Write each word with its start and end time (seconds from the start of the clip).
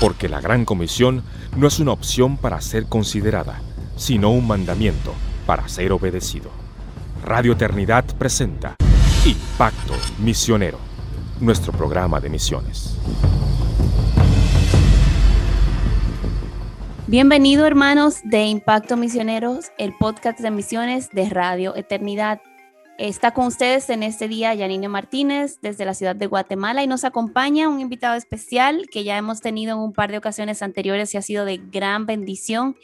Porque 0.00 0.30
la 0.30 0.40
Gran 0.40 0.64
Comisión 0.64 1.22
no 1.58 1.68
es 1.68 1.78
una 1.78 1.92
opción 1.92 2.38
para 2.38 2.62
ser 2.62 2.86
considerada, 2.86 3.60
sino 3.96 4.30
un 4.30 4.46
mandamiento 4.46 5.12
para 5.44 5.68
ser 5.68 5.92
obedecido. 5.92 6.50
Radio 7.22 7.52
Eternidad 7.52 8.06
presenta 8.16 8.76
Impacto 9.26 9.92
Misionero, 10.18 10.78
nuestro 11.38 11.72
programa 11.72 12.18
de 12.18 12.30
misiones. 12.30 12.96
Bienvenido 17.06 17.66
hermanos 17.66 18.20
de 18.24 18.44
Impacto 18.44 18.96
Misioneros, 18.96 19.66
el 19.76 19.92
podcast 19.98 20.40
de 20.40 20.50
misiones 20.50 21.10
de 21.10 21.28
Radio 21.28 21.76
Eternidad. 21.76 22.40
Está 23.00 23.30
con 23.30 23.46
ustedes 23.46 23.88
en 23.88 24.02
este 24.02 24.28
día 24.28 24.52
Yanine 24.52 24.86
Martínez 24.86 25.58
desde 25.62 25.86
la 25.86 25.94
ciudad 25.94 26.14
de 26.14 26.26
Guatemala 26.26 26.82
y 26.82 26.86
nos 26.86 27.04
acompaña 27.04 27.66
un 27.66 27.80
invitado 27.80 28.14
especial 28.14 28.88
que 28.92 29.04
ya 29.04 29.16
hemos 29.16 29.40
tenido 29.40 29.72
en 29.72 29.78
un 29.78 29.94
par 29.94 30.10
de 30.10 30.18
ocasiones 30.18 30.60
anteriores 30.60 31.14
y 31.14 31.16
ha 31.16 31.22
sido 31.22 31.46
de 31.46 31.56
gran 31.56 32.04
bendición 32.04 32.76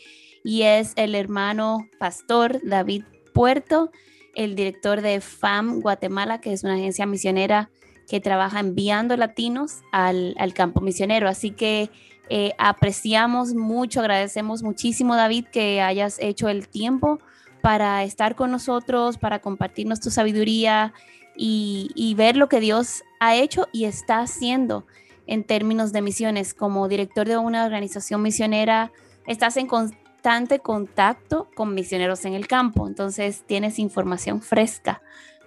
y 0.42 0.62
es 0.62 0.94
el 0.96 1.14
hermano 1.14 1.86
pastor 1.98 2.62
David 2.64 3.04
Puerto, 3.34 3.90
el 4.34 4.56
director 4.56 5.02
de 5.02 5.20
FAM 5.20 5.82
Guatemala, 5.82 6.40
que 6.40 6.54
es 6.54 6.64
una 6.64 6.76
agencia 6.76 7.04
misionera 7.04 7.68
que 8.08 8.18
trabaja 8.18 8.60
enviando 8.60 9.18
latinos 9.18 9.82
al, 9.92 10.34
campo 10.54 10.80
misionero. 10.80 11.28
Así 11.28 11.50
que 11.50 11.90
eh, 12.30 12.52
apreciamos 12.56 13.52
mucho, 13.52 14.00
agradecemos 14.00 14.62
muchísimo 14.62 15.14
David 15.14 15.44
que 15.52 15.82
hayas 15.82 16.16
hecho 16.20 16.48
el 16.48 16.68
tiempo 16.68 17.18
para 17.62 18.04
estar 18.04 18.34
con 18.36 18.50
nosotros, 18.50 19.18
para 19.18 19.40
compartirnos 19.40 20.00
tu 20.00 20.10
sabiduría 20.10 20.92
y, 21.36 22.14
ver 22.16 22.36
lo 22.36 22.48
que 22.48 22.60
Dios 22.60 23.02
ha 23.20 23.36
hecho 23.36 23.68
y 23.72 23.84
está 23.84 24.20
haciendo 24.20 24.86
en 25.26 25.44
términos 25.44 25.92
de 25.92 26.02
misiones. 26.02 26.54
Como 26.54 26.88
director 26.88 27.26
de 27.26 27.36
una 27.36 27.64
organización 27.64 28.22
misionera, 28.22 28.92
estás 29.26 29.56
en 29.56 29.66
constante 29.66 30.60
contacto 30.60 31.48
con 31.54 31.74
misioneros 31.74 32.24
en 32.24 32.34
el 32.34 32.46
campo, 32.48 32.86
entonces 32.86 33.44
tienes 33.46 33.78
información 33.78 34.42
fresca 34.42 35.02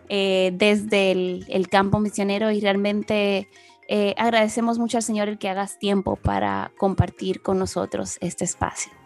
eh, 0.08 0.52
desde 0.54 1.12
el, 1.12 1.68
campo 1.70 2.00
misionero 2.00 2.50
y 2.52 2.62
realmente 2.62 3.50
eh, 3.88 4.16
agradecemos 4.18 4.80
mucho 4.80 4.98
al 4.98 5.04
Señor 5.04 5.28
el 5.28 5.38
que 5.38 5.50
hagas 5.50 5.80
tiempo 5.80 6.16
para 6.16 6.72
compartir 6.78 7.42
con 7.42 7.60
nosotros 7.60 8.18
este 8.22 8.46
espacio. 8.46 8.99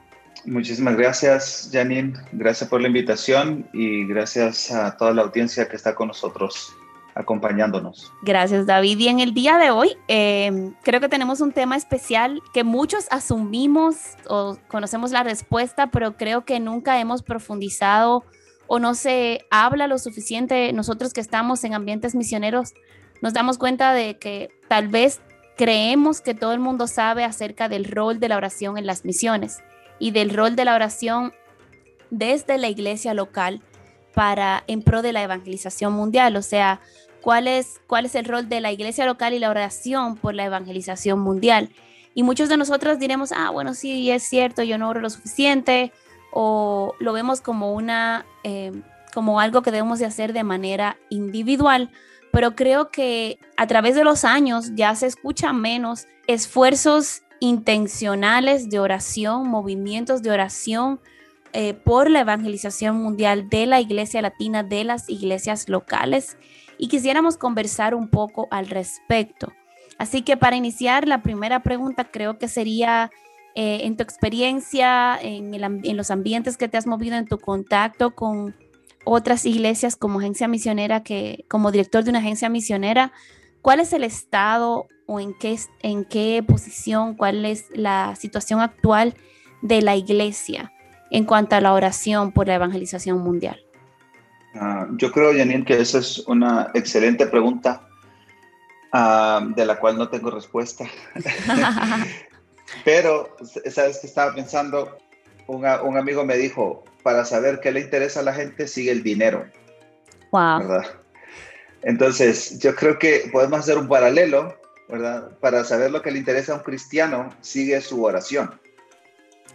Muchísimas 0.45 0.97
gracias, 0.97 1.69
Janine. 1.71 2.13
Gracias 2.33 2.69
por 2.69 2.81
la 2.81 2.87
invitación 2.87 3.67
y 3.73 4.05
gracias 4.05 4.71
a 4.71 4.97
toda 4.97 5.13
la 5.13 5.21
audiencia 5.21 5.69
que 5.69 5.75
está 5.75 5.95
con 5.95 6.09
nosotros 6.09 6.75
acompañándonos. 7.15 8.11
Gracias, 8.23 8.65
David. 8.65 8.99
Y 8.99 9.07
en 9.07 9.19
el 9.19 9.33
día 9.33 9.57
de 9.57 9.71
hoy 9.71 9.95
em, 10.07 10.73
creo 10.83 10.99
que 10.99 11.09
tenemos 11.09 11.39
un 11.41 11.51
tema 11.51 11.77
especial 11.77 12.41
que 12.53 12.63
muchos 12.63 13.07
asumimos 13.11 13.95
o 14.27 14.57
conocemos 14.67 15.11
la 15.11 15.23
respuesta, 15.23 15.87
pero 15.91 16.17
creo 16.17 16.43
que 16.43 16.59
nunca 16.59 16.99
hemos 16.99 17.23
profundizado 17.23 18.25
o 18.67 18.79
no 18.79 18.95
se 18.95 19.45
habla 19.49 19.87
lo 19.87 19.97
suficiente. 19.97 20.73
Nosotros 20.73 21.13
que 21.13 21.21
estamos 21.21 21.63
en 21.63 21.73
ambientes 21.73 22.15
misioneros 22.15 22.73
nos 23.21 23.33
damos 23.33 23.57
cuenta 23.57 23.93
de 23.93 24.17
que 24.17 24.49
tal 24.67 24.89
vez 24.89 25.21
creemos 25.55 26.19
que 26.19 26.33
todo 26.33 26.51
el 26.51 26.59
mundo 26.59 26.87
sabe 26.87 27.23
acerca 27.23 27.69
del 27.69 27.85
rol 27.85 28.19
de 28.19 28.27
la 28.27 28.37
oración 28.37 28.77
en 28.77 28.87
las 28.87 29.05
misiones 29.05 29.59
y 29.99 30.11
del 30.11 30.29
rol 30.29 30.55
de 30.55 30.65
la 30.65 30.75
oración 30.75 31.33
desde 32.09 32.57
la 32.57 32.69
iglesia 32.69 33.13
local 33.13 33.61
para 34.13 34.63
en 34.67 34.81
pro 34.81 35.01
de 35.01 35.13
la 35.13 35.23
evangelización 35.23 35.93
mundial, 35.93 36.35
o 36.35 36.41
sea, 36.41 36.81
cuál 37.21 37.47
es, 37.47 37.81
cuál 37.87 38.05
es 38.05 38.15
el 38.15 38.25
rol 38.25 38.49
de 38.49 38.61
la 38.61 38.71
iglesia 38.71 39.05
local 39.05 39.33
y 39.33 39.39
la 39.39 39.49
oración 39.49 40.17
por 40.17 40.35
la 40.35 40.45
evangelización 40.45 41.19
mundial. 41.19 41.69
Y 42.13 42.21
muchos 42.21 42.49
de 42.49 42.57
nosotros 42.57 42.99
diremos, 42.99 43.31
ah, 43.31 43.49
bueno, 43.49 43.73
sí, 43.73 44.11
es 44.11 44.23
cierto, 44.23 44.61
yo 44.61 44.77
no 44.77 44.89
oro 44.89 45.01
lo 45.01 45.09
suficiente, 45.09 45.91
o 46.31 46.93
lo 46.99 47.13
vemos 47.13 47.41
como 47.41 47.73
una, 47.73 48.25
eh, 48.43 48.71
como 49.13 49.39
algo 49.39 49.61
que 49.61 49.71
debemos 49.71 49.99
de 49.99 50.05
hacer 50.05 50.33
de 50.33 50.43
manera 50.43 50.97
individual, 51.09 51.91
pero 52.31 52.55
creo 52.55 52.89
que 52.89 53.39
a 53.57 53.67
través 53.67 53.95
de 53.95 54.03
los 54.03 54.25
años 54.25 54.71
ya 54.73 54.95
se 54.95 55.05
escucha 55.05 55.53
menos 55.53 56.07
esfuerzos 56.27 57.21
intencionales 57.43 58.69
de 58.69 58.79
oración, 58.79 59.49
movimientos 59.49 60.23
de 60.23 60.31
oración 60.31 61.01
eh, 61.51 61.73
por 61.73 62.09
la 62.09 62.21
evangelización 62.21 62.95
mundial 62.95 63.49
de 63.49 63.65
la 63.65 63.81
iglesia 63.81 64.21
latina, 64.21 64.63
de 64.63 64.85
las 64.85 65.09
iglesias 65.09 65.67
locales, 65.67 66.37
y 66.77 66.87
quisiéramos 66.87 67.35
conversar 67.35 67.95
un 67.95 68.07
poco 68.07 68.47
al 68.49 68.67
respecto. 68.67 69.51
Así 69.97 70.21
que 70.21 70.37
para 70.37 70.55
iniciar, 70.55 71.05
la 71.05 71.21
primera 71.21 71.63
pregunta 71.63 72.05
creo 72.05 72.37
que 72.37 72.47
sería, 72.47 73.11
eh, 73.55 73.81
en 73.83 73.97
tu 73.97 74.03
experiencia, 74.03 75.19
en, 75.21 75.53
en 75.53 75.97
los 75.97 76.11
ambientes 76.11 76.55
que 76.55 76.69
te 76.69 76.77
has 76.77 76.87
movido, 76.87 77.17
en 77.17 77.25
tu 77.25 77.39
contacto 77.39 78.15
con 78.15 78.55
otras 79.03 79.45
iglesias 79.45 79.97
como 79.97 80.19
agencia 80.19 80.47
misionera, 80.47 81.03
que 81.03 81.43
como 81.49 81.73
director 81.73 82.05
de 82.05 82.11
una 82.11 82.19
agencia 82.19 82.47
misionera, 82.47 83.11
¿cuál 83.61 83.81
es 83.81 83.91
el 83.91 84.05
estado 84.05 84.87
o 85.05 85.19
en 85.19 85.33
qué, 85.33 85.57
en 85.81 86.05
qué 86.05 86.43
posición, 86.45 87.15
cuál 87.15 87.45
es 87.45 87.65
la 87.73 88.15
situación 88.15 88.61
actual 88.61 89.15
de 89.61 89.81
la 89.81 89.95
iglesia 89.95 90.71
en 91.11 91.25
cuanto 91.25 91.55
a 91.55 91.61
la 91.61 91.73
oración 91.73 92.31
por 92.31 92.47
la 92.47 92.55
evangelización 92.55 93.19
mundial? 93.19 93.59
Ah, 94.55 94.87
yo 94.97 95.11
creo, 95.11 95.31
Janine, 95.31 95.65
que 95.65 95.79
esa 95.79 95.99
es 95.99 96.19
una 96.27 96.69
excelente 96.73 97.25
pregunta 97.27 97.87
ah, 98.91 99.45
de 99.55 99.65
la 99.65 99.79
cual 99.79 99.97
no 99.97 100.09
tengo 100.09 100.31
respuesta. 100.31 100.85
Pero, 102.85 103.35
¿sabes 103.69 103.99
que 103.99 104.07
estaba 104.07 104.33
pensando? 104.33 104.97
Un, 105.47 105.65
un, 105.65 105.97
amigo 105.97 106.25
me 106.25 106.37
dijo, 106.37 106.83
para 107.03 107.25
saber 107.25 107.59
qué 107.59 107.71
le 107.71 107.81
interesa 107.81 108.21
a 108.21 108.23
la 108.23 108.33
gente, 108.33 108.67
sigue 108.67 108.91
el 108.91 109.03
dinero. 109.03 109.45
Wow. 110.31 110.59
¿verdad? 110.59 110.85
Entonces, 111.83 112.59
yo 112.59 112.75
creo 112.75 112.97
que 112.97 113.29
podemos 113.31 113.59
hacer 113.59 113.77
un 113.77 113.87
paralelo 113.87 114.57
¿verdad? 114.89 115.37
Para 115.39 115.63
saber 115.63 115.91
lo 115.91 116.01
que 116.01 116.11
le 116.11 116.19
interesa 116.19 116.53
a 116.53 116.57
un 116.57 116.63
cristiano, 116.63 117.29
sigue 117.41 117.79
su 117.81 118.03
oración. 118.03 118.59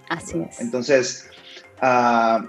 Así 0.08 0.40
es. 0.40 0.60
Entonces, 0.60 1.28
ah, 1.80 2.44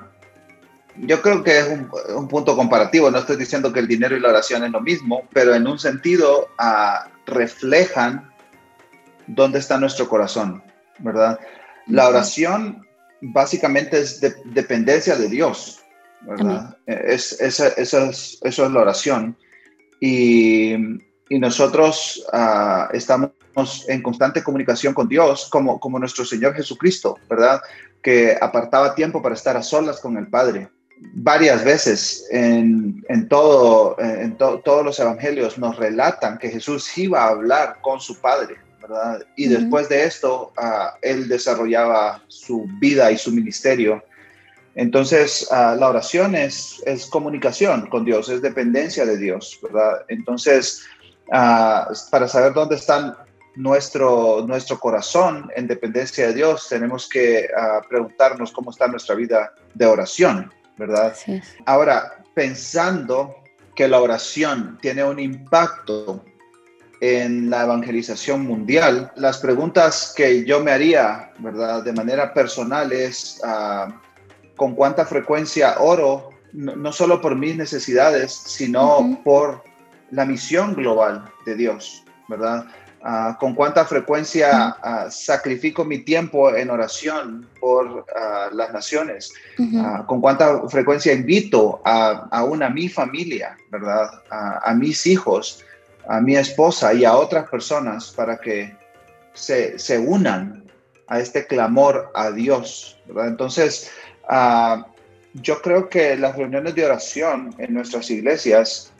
yo 0.98 1.22
creo 1.22 1.44
que 1.44 1.60
es 1.60 1.68
un, 2.16 2.28
punto 2.28 2.56
comparativo. 2.56 3.12
No 3.12 3.20
estoy 3.20 3.38
diciendo 3.38 3.72
que 3.72 3.80
el 3.80 3.88
dinero 3.88 4.16
y 4.16 4.20
la 4.20 4.30
oración 4.30 4.64
es 4.64 4.72
lo 4.72 4.82
mismo, 4.82 5.28
pero 5.34 5.54
en 5.54 5.68
un 5.68 5.80
sentido 5.80 6.50
uh, 6.60 7.10
reflejan 7.26 8.30
dónde 9.28 9.60
está 9.60 9.78
nuestro 9.78 10.10
corazón, 10.10 10.64
¿verdad? 11.00 11.40
La 11.88 12.08
oración 12.08 12.86
básicamente 13.22 14.00
es 14.00 14.22
dependencia 14.46 15.16
de 15.16 15.30
Dios, 15.30 15.80
¿verdad? 16.22 16.78
Es, 16.86 17.40
esa, 17.40 17.68
es, 17.70 17.94
eso 17.94 18.66
es 18.66 18.72
la 18.72 18.80
oración. 18.80 19.38
Y 20.00 21.00
y 21.30 21.40
nosotros 21.40 22.26
ah, 22.34 22.90
estamos 22.92 23.32
en 23.88 24.02
constante 24.02 24.44
comunicación 24.44 24.94
con 24.94 25.08
Dios, 25.08 25.48
como, 25.52 25.80
como 25.80 26.00
nuestro 26.00 26.26
Señor 26.26 26.56
Jesucristo, 26.56 27.18
¿verdad? 27.30 27.62
Que 28.02 28.38
apartaba 28.40 28.96
tiempo 28.96 29.22
para 29.22 29.36
estar 29.36 29.56
a 29.56 29.64
solas 29.64 30.00
con 30.00 30.18
el 30.18 30.28
Padre. 30.28 30.70
Varias 31.14 31.64
veces 31.64 32.28
en, 32.32 33.04
en 33.08 33.30
todo, 33.30 33.96
en 34.00 34.36
todos 34.38 34.84
los 34.84 35.00
evangelios 35.00 35.58
nos 35.58 35.78
relatan 35.78 36.38
que 36.38 36.50
Jesús 36.50 36.98
iba 36.98 37.24
a 37.24 37.30
hablar 37.30 37.78
con 37.82 38.02
su 38.02 38.20
Padre, 38.20 38.58
¿verdad? 38.82 39.22
Y 39.38 39.48
después 39.48 39.88
de 39.88 40.04
esto, 40.04 40.52
ah, 40.58 40.96
Él 41.02 41.30
desarrollaba 41.30 42.22
su 42.28 42.66
vida 42.80 43.12
y 43.12 43.18
su 43.18 43.32
ministerio 43.32 44.04
entonces, 44.80 45.46
ah, 45.52 45.76
la 45.78 45.90
oración 45.90 46.36
es, 46.36 46.82
es, 46.86 47.06
comunicación 47.08 47.88
con 47.88 48.06
Dios, 48.06 48.30
es 48.30 48.42
dependencia 48.42 49.06
de 49.06 49.18
Dios, 49.18 49.60
¿verdad? 49.62 50.06
Entonces, 50.08 50.86
Para 51.30 52.28
saber 52.28 52.54
dónde 52.54 52.76
está 52.76 53.26
nuestro, 53.56 54.46
nuestro 54.48 54.80
corazón 54.80 55.50
en 55.56 55.68
dependencia 55.68 56.28
de 56.28 56.34
Dios, 56.34 56.68
tenemos 56.70 57.08
que 57.08 57.50
preguntarnos 57.88 58.52
cómo 58.52 58.72
está 58.72 58.88
nuestra 58.88 59.16
vida 59.16 59.54
de 59.74 59.86
oración, 59.86 60.52
¿verdad? 60.78 61.16
Ahora, 61.66 62.24
pensando 62.34 63.36
que 63.76 63.88
la 63.88 64.02
oración 64.02 64.78
tiene 64.82 65.04
un 65.04 65.20
impacto 65.20 66.24
en 67.02 67.50
la 67.50 67.64
evangelización 67.64 68.46
mundial, 68.46 69.12
las 69.16 69.38
preguntas 69.38 70.14
que 70.16 70.44
yo 70.44 70.62
me 70.62 70.72
haría, 70.72 71.32
¿verdad? 71.40 71.84
De 71.84 71.94
manera 71.94 72.34
personal 72.34 72.92
es, 72.92 73.42
¿con 74.58 74.76
cuánta 74.76 75.06
frecuencia 75.06 75.80
oro? 75.80 76.32
No, 76.52 76.92
solo 76.92 77.22
por 77.22 77.36
mis 77.36 77.56
necesidades, 77.56 78.34
sino 78.34 79.22
por 79.24 79.64
la 80.12 80.26
misión 80.26 80.74
global 80.74 81.26
de 81.46 81.56
Dios, 81.56 82.04
¿verdad? 82.28 82.66
Ah, 83.02 83.38
con 83.40 83.56
cuánta 83.56 83.86
frecuencia 83.86 84.76
ah, 84.84 85.08
sacrifico 85.10 85.86
mi 85.86 86.00
tiempo 86.00 86.54
en 86.54 86.70
oración 86.70 87.48
por 87.62 88.06
ah, 88.16 88.50
las 88.52 88.74
naciones, 88.74 89.34
con 90.06 90.20
cuánta 90.20 90.68
frecuencia 90.68 91.14
invito 91.14 91.82
a, 91.86 92.28
a 92.32 92.70
mi 92.70 92.90
familia, 92.90 93.58
¿verdad? 93.70 94.10
a 94.30 94.74
mis 94.74 95.06
hijos, 95.06 95.64
a 96.08 96.20
mi 96.20 96.36
esposa 96.36 96.94
y 96.94 97.06
a 97.06 97.16
otras 97.16 97.50
personas 97.50 98.12
para 98.12 98.38
que 98.38 98.76
se, 99.34 99.80
se 99.80 99.98
unan 99.98 100.66
a 101.08 101.20
este 101.20 101.46
clamor 101.46 102.12
a 102.16 102.32
Dios. 102.32 103.00
Entonces, 103.16 103.92
uh, 104.30 104.84
yo 105.34 105.62
creo 105.62 105.90
que 105.90 106.16
las 106.16 106.36
reuniones 106.36 106.76
de 106.76 106.86
oración 106.86 107.54
en 107.58 107.74
nuestras 107.74 108.10
iglesias 108.10 108.92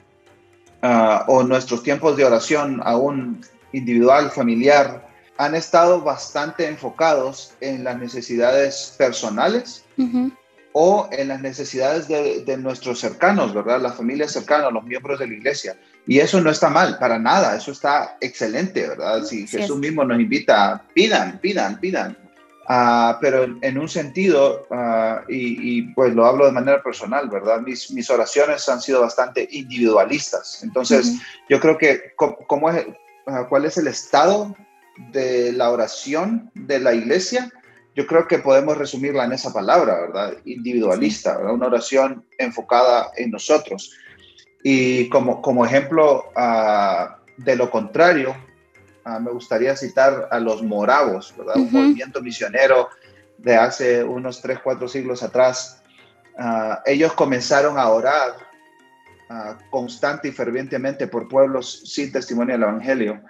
uh, 0.82 1.30
o 1.30 1.42
nuestros 1.42 1.82
tiempos 1.82 2.16
de 2.16 2.24
oración, 2.24 2.80
aún 2.84 3.40
individual, 3.72 4.30
familiar, 4.30 5.08
han 5.38 5.54
estado 5.54 6.02
bastante 6.02 6.66
enfocados 6.66 7.54
en 7.60 7.82
las 7.84 7.98
necesidades 7.98 8.94
personales 8.98 9.84
o 10.72 11.08
en 11.12 11.28
las 11.28 11.40
necesidades 11.40 12.08
de, 12.08 12.56
nuestros 12.58 13.00
cercanos, 13.00 13.54
¿verdad? 13.54 13.80
Las 13.80 13.96
familias 13.96 14.32
cercanas, 14.32 14.70
los 14.70 14.84
miembros 14.84 15.18
de 15.18 15.26
la 15.26 15.34
iglesia. 15.34 15.76
Y 16.06 16.18
eso 16.18 16.40
no 16.42 16.50
está 16.50 16.68
mal, 16.68 16.98
para 16.98 17.18
nada, 17.18 17.56
eso 17.56 17.72
está 17.72 18.18
excelente, 18.20 18.86
¿verdad? 18.86 19.24
Si 19.24 19.46
Jesús 19.46 19.78
mismo 19.78 20.04
nos 20.04 20.20
invita, 20.20 20.84
pidan, 20.94 21.38
pidan, 21.38 21.80
pidan. 21.80 22.18
Uh, 22.70 23.18
pero 23.20 23.42
en, 23.62 23.78
un 23.78 23.88
sentido, 23.88 24.64
uh, 24.70 25.28
y, 25.28 25.92
pues 25.94 26.14
lo 26.14 26.24
hablo 26.24 26.46
de 26.46 26.52
manera 26.52 26.80
personal, 26.80 27.28
¿verdad? 27.28 27.62
Mis, 27.62 27.90
mis 27.90 28.08
oraciones 28.10 28.68
han 28.68 28.80
sido 28.80 29.00
bastante 29.00 29.48
individualistas. 29.50 30.62
Entonces, 30.62 31.18
yo 31.48 31.58
creo 31.58 31.76
que, 31.76 32.14
¿cómo 32.14 32.70
es, 32.70 32.86
uh, 33.26 33.48
¿cuál 33.48 33.64
es 33.64 33.76
el 33.76 33.88
estado 33.88 34.54
de 35.10 35.50
la 35.50 35.72
oración 35.72 36.48
de 36.54 36.78
la 36.78 36.94
iglesia? 36.94 37.50
Yo 37.96 38.06
creo 38.06 38.28
que 38.28 38.38
podemos 38.38 38.78
resumirla 38.78 39.24
en 39.24 39.32
esa 39.32 39.52
palabra, 39.52 40.02
¿verdad? 40.02 40.34
Individualista, 40.44 41.38
¿verdad? 41.38 41.54
Una 41.54 41.66
oración 41.66 42.24
enfocada 42.38 43.10
en 43.16 43.32
nosotros. 43.32 43.96
Y 44.62 45.08
como, 45.08 45.42
como 45.42 45.66
ejemplo 45.66 46.26
de 47.36 47.56
lo 47.56 47.68
contrario, 47.68 48.36
Ah, 49.10 49.18
me 49.18 49.32
gustaría 49.32 49.74
citar 49.74 50.28
a 50.30 50.38
los 50.38 50.62
moravos, 50.62 51.34
¿verdad? 51.36 51.56
Un 51.56 51.72
movimiento 51.72 52.22
misionero 52.22 52.90
de 53.38 53.56
hace 53.56 54.04
unos 54.04 54.40
3, 54.40 54.60
4 54.62 54.86
siglos 54.86 55.24
atrás. 55.24 55.82
Ah, 56.38 56.80
ellos 56.86 57.12
comenzaron 57.14 57.76
a 57.76 57.88
orar 57.88 58.34
uh, 59.28 59.70
constante 59.70 60.28
y 60.28 60.32
fervientemente 60.32 61.08
por 61.08 61.26
pueblos 61.26 61.82
sin 61.86 62.12
testimonio 62.12 62.54
del 62.54 62.62
Evangelio 62.62 63.20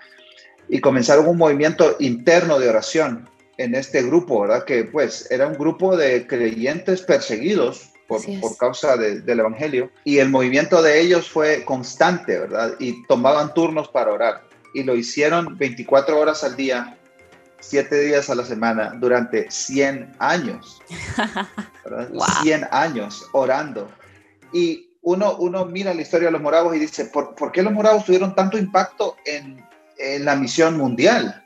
y 0.69 0.81
comenzaron 0.81 1.27
un 1.27 1.39
movimiento 1.39 1.97
interno 1.99 2.59
de 2.59 2.69
oración 2.69 3.31
en 3.57 3.75
este 3.75 4.03
grupo, 4.03 4.43
¿verdad? 4.43 4.65
Que 4.65 4.85
pues 4.85 5.31
era 5.31 5.47
un 5.47 5.55
grupo 5.55 5.97
de 5.97 6.27
creyentes 6.27 7.01
perseguidos 7.01 7.91
por, 8.07 8.21
por 8.41 8.55
causa 8.59 8.99
del 8.99 9.41
Evangelio 9.41 9.91
y 10.05 10.19
el 10.19 10.29
movimiento 10.29 10.83
de 10.83 11.01
ellos 11.01 11.31
fue 11.31 11.65
constante, 11.65 12.39
¿verdad? 12.39 12.75
Y 12.79 13.03
tomaban 13.07 13.55
turnos 13.55 13.89
para 13.89 14.13
orar 14.13 14.50
y 14.73 14.83
lo 14.83 14.97
hicieron 14.97 15.57
24 15.57 16.19
horas 16.19 16.45
al 16.45 16.57
día, 16.57 16.97
7 17.61 18.01
días 18.01 18.31
a 18.31 18.35
la 18.35 18.45
semana, 18.45 18.95
durante 18.99 19.51
100 19.51 20.15
años. 20.19 20.81
100 22.43 22.69
años 22.71 23.29
orando. 23.33 23.91
Y 24.53 24.91
uno, 25.03 25.37
uno 25.37 25.65
mira 25.65 25.95
la 25.95 26.03
historia 26.03 26.27
de 26.27 26.33
los 26.33 26.43
moravos 26.43 26.77
y 26.77 26.79
dice, 26.79 27.07
¿por, 27.07 27.35
¿por 27.35 27.53
qué 27.53 27.63
los 27.63 27.73
moravos 27.73 28.05
tuvieron 28.05 28.35
tanto 28.35 28.59
impacto 28.59 29.17
en, 29.25 29.65
en, 29.99 30.25
la 30.25 30.37
misión 30.37 30.77
mundial? 30.77 31.43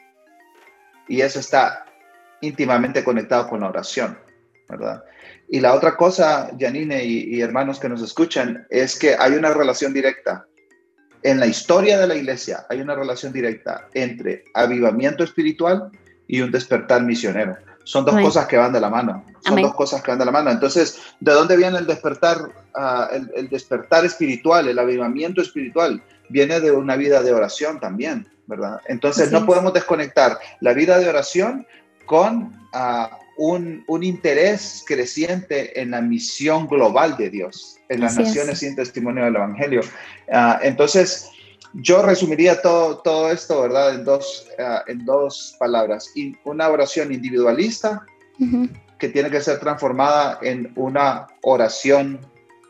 Y 1.08 1.20
eso 1.20 1.40
está 1.40 1.86
íntimamente 2.40 3.04
conectado 3.04 3.48
con 3.48 3.60
la 3.60 3.68
oración, 3.68 4.18
¿verdad? 4.68 5.04
Y 5.48 5.60
la 5.60 5.74
otra 5.74 5.96
cosa, 5.96 6.50
Janine 6.58 7.04
y, 7.04 7.36
y 7.36 7.40
hermanos 7.42 7.78
que 7.78 7.88
nos 7.88 8.02
escuchan, 8.02 8.66
es 8.70 8.98
que 8.98 9.14
hay 9.18 9.32
una 9.32 9.50
relación 9.50 9.92
directa 9.92 10.46
en 11.24 11.40
la 11.40 11.46
historia 11.46 11.98
de 11.98 12.06
la 12.06 12.14
iglesia 12.14 12.66
hay 12.68 12.80
una 12.80 12.94
relación 12.94 13.32
directa 13.32 13.88
entre 13.94 14.44
avivamiento 14.52 15.24
espiritual 15.24 15.90
y 16.28 16.42
un 16.42 16.52
despertar 16.52 17.02
misionero. 17.02 17.56
Son 17.82 18.04
dos 18.04 18.14
cosas 18.14 18.46
que 18.46 18.56
van 18.56 18.72
de 18.72 18.80
la 18.80 18.88
mano. 18.88 19.24
Son 19.40 19.60
dos 19.60 19.74
cosas 19.74 20.02
que 20.02 20.10
van 20.10 20.18
de 20.18 20.24
la 20.24 20.30
mano. 20.30 20.50
Entonces, 20.50 21.00
¿de 21.20 21.32
dónde 21.32 21.56
viene 21.56 21.78
el 21.78 21.86
despertar, 21.86 22.36
ah, 22.74 23.08
el, 23.12 23.48
despertar 23.48 24.04
espiritual, 24.04 24.68
el 24.68 24.78
avivamiento 24.78 25.42
espiritual? 25.42 26.02
Viene 26.28 26.60
de 26.60 26.70
una 26.70 26.96
vida 26.96 27.22
de 27.22 27.32
oración 27.32 27.80
también, 27.80 28.26
¿verdad? 28.46 28.80
Entonces, 28.86 29.32
no 29.32 29.44
podemos 29.44 29.72
desconectar 29.72 30.38
la 30.60 30.72
vida 30.72 30.98
de 30.98 31.08
oración 31.08 31.66
con 32.06 32.54
uh, 32.72 33.06
un, 33.36 33.84
interés 34.02 34.84
creciente 34.86 35.80
en 35.80 35.90
la 35.92 36.00
misión 36.00 36.66
global 36.66 37.16
de 37.16 37.30
Dios, 37.30 37.78
en 37.88 38.00
las 38.00 38.16
naciones 38.16 38.58
sin 38.60 38.76
testimonio 38.76 39.24
del 39.24 39.36
Evangelio. 39.36 39.80
Ah, 40.32 40.58
entonces, 40.62 41.30
yo 41.74 42.02
resumiría 42.02 42.62
todo, 42.62 42.98
todo 42.98 43.30
esto, 43.30 43.62
¿verdad?, 43.62 43.94
en 43.94 44.04
dos, 44.04 44.46
ah, 44.58 44.84
en 44.86 45.04
dos 45.04 45.56
palabras. 45.58 46.10
una 46.44 46.68
oración 46.68 47.12
individualista 47.12 48.04
que 48.98 49.08
tiene 49.08 49.30
que 49.30 49.40
ser 49.40 49.60
transformada 49.60 50.38
en 50.42 50.72
una 50.76 51.26
oración 51.42 52.20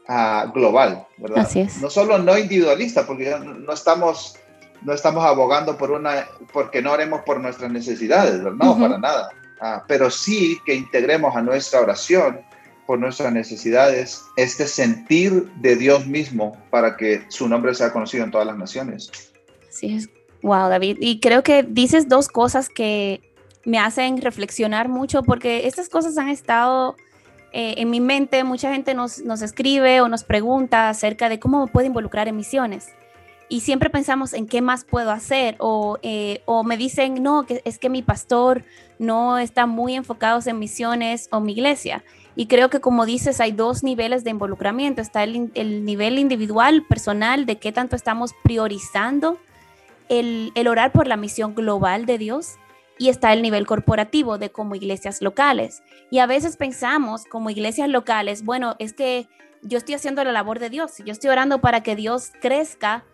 ah, 0.08 0.50
global, 0.54 1.06
¿verdad? 1.18 1.40
Así 1.40 1.60
es. 1.60 1.80
No 1.80 1.90
solo 1.90 2.18
no 2.18 2.36
individualista, 2.36 3.06
porque 3.06 3.34
no 3.38 3.72
estamos 3.72 4.36
no 4.84 4.92
estamos 4.92 5.24
abogando 5.24 5.76
por 5.76 5.90
una, 5.90 6.26
porque 6.52 6.82
no 6.82 6.92
haremos 6.92 7.22
por 7.22 7.40
nuestras 7.40 7.72
necesidades, 7.72 8.40
no, 8.40 8.78
para 8.78 8.98
nada. 8.98 9.30
Ah, 9.66 9.82
pero 9.88 10.10
sí 10.10 10.60
que 10.66 10.74
integremos 10.74 11.34
a 11.34 11.40
nuestra 11.40 11.80
oración 11.80 12.42
por 12.86 12.98
nuestras 12.98 13.32
necesidades 13.32 14.22
este 14.36 14.66
sentir 14.66 15.50
de 15.62 15.74
Dios 15.74 16.06
mismo 16.06 16.54
para 16.68 16.98
que 16.98 17.22
su 17.28 17.48
nombre 17.48 17.74
sea 17.74 17.90
conocido 17.90 18.24
en 18.24 18.30
todas 18.30 18.46
las 18.46 18.58
naciones. 18.58 19.10
Así 19.66 19.94
es. 19.94 20.10
Wow, 20.42 20.68
David. 20.68 20.98
Y 21.00 21.18
creo 21.18 21.42
que 21.42 21.62
dices 21.62 22.10
dos 22.10 22.28
cosas 22.28 22.68
que 22.68 23.22
me 23.64 23.78
hacen 23.78 24.20
reflexionar 24.20 24.90
mucho 24.90 25.22
porque 25.22 25.66
estas 25.66 25.88
cosas 25.88 26.18
han 26.18 26.28
estado 26.28 26.94
eh, 27.54 27.76
en 27.78 27.88
mi 27.88 28.00
mente. 28.00 28.44
Mucha 28.44 28.70
gente 28.70 28.92
nos, 28.92 29.20
nos 29.24 29.40
escribe 29.40 30.02
o 30.02 30.10
nos 30.10 30.24
pregunta 30.24 30.90
acerca 30.90 31.30
de 31.30 31.38
cómo 31.40 31.68
puede 31.68 31.86
involucrar 31.86 32.28
en 32.28 32.36
misiones 32.36 32.88
y 33.48 33.60
siempre 33.60 33.90
pensamos 33.90 34.32
en 34.32 34.46
qué 34.46 34.62
más 34.62 34.84
puedo 34.84 35.10
hacer 35.10 35.56
o, 35.58 35.98
eh, 36.02 36.42
o, 36.46 36.64
me 36.64 36.76
dicen, 36.76 37.22
no, 37.22 37.44
que 37.44 37.60
es 37.64 37.78
que 37.78 37.90
mi 37.90 38.02
pastor 38.02 38.64
no 38.98 39.38
está 39.38 39.66
muy 39.66 39.94
enfocado 39.94 40.40
en 40.46 40.58
misiones 40.58 41.28
o 41.30 41.40
mi 41.40 41.52
iglesia. 41.52 42.04
Y 42.36 42.46
creo 42.46 42.70
que 42.70 42.80
como 42.80 43.06
dices, 43.06 43.40
hay 43.40 43.52
dos 43.52 43.84
niveles 43.84 44.24
de 44.24 44.30
involucramiento. 44.30 45.02
Está 45.02 45.22
el, 45.22 45.52
el 45.54 45.84
nivel 45.84 46.18
individual, 46.18 46.84
personal, 46.88 47.46
de 47.46 47.58
qué 47.58 47.70
tanto 47.70 47.96
estamos 47.96 48.32
priorizando 48.42 49.38
el, 50.08 50.50
el 50.54 50.66
orar 50.66 50.90
por 50.90 51.06
la 51.06 51.16
misión 51.16 51.54
global 51.54 52.06
de 52.06 52.18
Dios. 52.18 52.56
Y 52.98 53.08
está 53.08 53.32
el 53.32 53.42
nivel 53.42 53.66
corporativo 53.66 54.38
de 54.38 54.50
como 54.50 54.74
iglesias 54.74 55.20
locales. 55.20 55.82
Y 56.10 56.20
a 56.20 56.26
veces 56.26 56.56
pensamos 56.56 57.24
como 57.24 57.50
iglesias 57.50 57.88
locales, 57.88 58.44
bueno, 58.44 58.76
es 58.78 58.92
que 58.92 59.28
yo 59.62 59.78
estoy 59.78 59.94
haciendo 59.94 60.22
la 60.22 60.30
labor 60.30 60.58
de 60.60 60.70
Dios, 60.70 60.98
yo 61.04 61.10
estoy 61.10 61.30
orando 61.30 61.60
para 61.60 61.82
que 61.82 61.96
Dios 61.96 62.30
crezca 62.40 63.04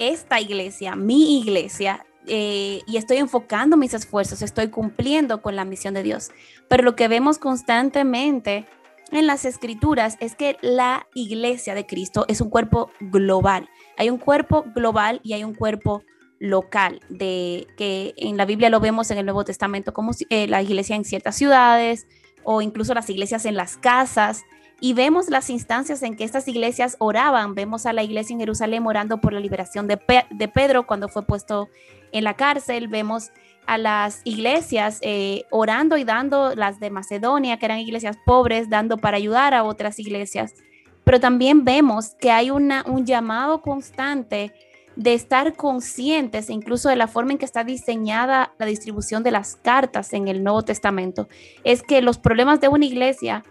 esta 0.00 0.40
iglesia, 0.40 0.96
mi 0.96 1.38
iglesia, 1.38 2.04
eh, 2.26 2.80
y 2.86 2.96
estoy 2.96 3.18
enfocando 3.18 3.76
mis 3.76 3.94
esfuerzos, 3.94 4.42
estoy 4.42 4.68
cumpliendo 4.68 5.42
con 5.42 5.54
la 5.54 5.64
misión 5.64 5.94
de 5.94 6.02
Dios. 6.02 6.30
Pero 6.68 6.82
lo 6.82 6.96
que 6.96 7.06
vemos 7.06 7.38
constantemente 7.38 8.66
en 9.12 9.26
las 9.26 9.44
escrituras 9.44 10.16
es 10.20 10.34
que 10.34 10.56
la 10.60 11.06
iglesia 11.14 11.74
de 11.74 11.86
Cristo 11.86 12.24
es 12.28 12.40
un 12.40 12.50
cuerpo 12.50 12.90
global. 13.00 13.68
Hay 13.96 14.10
un 14.10 14.18
cuerpo 14.18 14.64
global 14.74 15.20
y 15.22 15.34
hay 15.34 15.44
un 15.44 15.54
cuerpo 15.54 16.02
local, 16.38 17.00
de 17.10 17.66
que 17.76 18.14
en 18.16 18.38
la 18.38 18.46
Biblia 18.46 18.70
lo 18.70 18.80
vemos 18.80 19.10
en 19.10 19.18
el 19.18 19.26
Nuevo 19.26 19.44
Testamento 19.44 19.92
como 19.92 20.12
eh, 20.30 20.46
la 20.48 20.62
iglesia 20.62 20.96
en 20.96 21.04
ciertas 21.04 21.36
ciudades 21.36 22.06
o 22.44 22.62
incluso 22.62 22.94
las 22.94 23.10
iglesias 23.10 23.44
en 23.44 23.56
las 23.56 23.76
casas 23.76 24.42
y 24.80 24.94
vemos 24.94 25.28
las 25.28 25.50
instancias 25.50 26.02
en 26.02 26.16
que 26.16 26.24
estas 26.24 26.48
iglesias 26.48 26.96
oraban. 26.98 27.54
Vemos 27.54 27.84
a 27.84 27.92
la 27.92 28.02
iglesia 28.02 28.32
en 28.32 28.40
Jerusalén 28.40 28.86
orando 28.86 29.20
por 29.20 29.34
la 29.34 29.40
liberación 29.40 29.86
de, 29.86 29.98
Pedro 29.98 30.86
cuando 30.86 31.08
fue 31.08 31.22
puesto 31.22 31.68
en 32.12 32.24
la 32.24 32.34
cárcel. 32.34 32.88
Vemos 32.88 33.30
a 33.66 33.76
las 33.76 34.22
iglesias 34.24 34.98
eh, 35.02 35.44
orando 35.50 35.98
y 35.98 36.04
dando, 36.04 36.54
las 36.54 36.80
de 36.80 36.88
Macedonia, 36.88 37.58
que 37.58 37.66
eran 37.66 37.78
iglesias 37.78 38.16
pobres, 38.24 38.70
dando 38.70 38.96
para 38.96 39.18
ayudar 39.18 39.52
a 39.52 39.64
otras 39.64 39.98
iglesias. 39.98 40.54
Pero 41.04 41.20
también 41.20 41.64
vemos 41.64 42.14
que 42.18 42.30
hay 42.30 42.50
una, 42.50 42.82
un 42.86 43.04
llamado 43.04 43.60
constante 43.60 44.52
de 44.96 45.14
estar 45.14 45.54
conscientes 45.54 46.50
incluso 46.50 46.88
de 46.88 46.96
la 46.96 47.06
forma 47.06 47.32
en 47.32 47.38
que 47.38 47.44
está 47.44 47.64
diseñada 47.64 48.54
la 48.58 48.66
distribución 48.66 49.22
de 49.22 49.30
las 49.30 49.56
cartas 49.56 50.14
en 50.14 50.26
el 50.28 50.42
Nuevo 50.42 50.62
Testamento. 50.62 51.28
Es 51.64 51.82
que 51.82 52.00
los 52.00 52.18
problemas 52.18 52.60
de 52.60 52.68
una 52.68 52.86
iglesia 52.86 53.44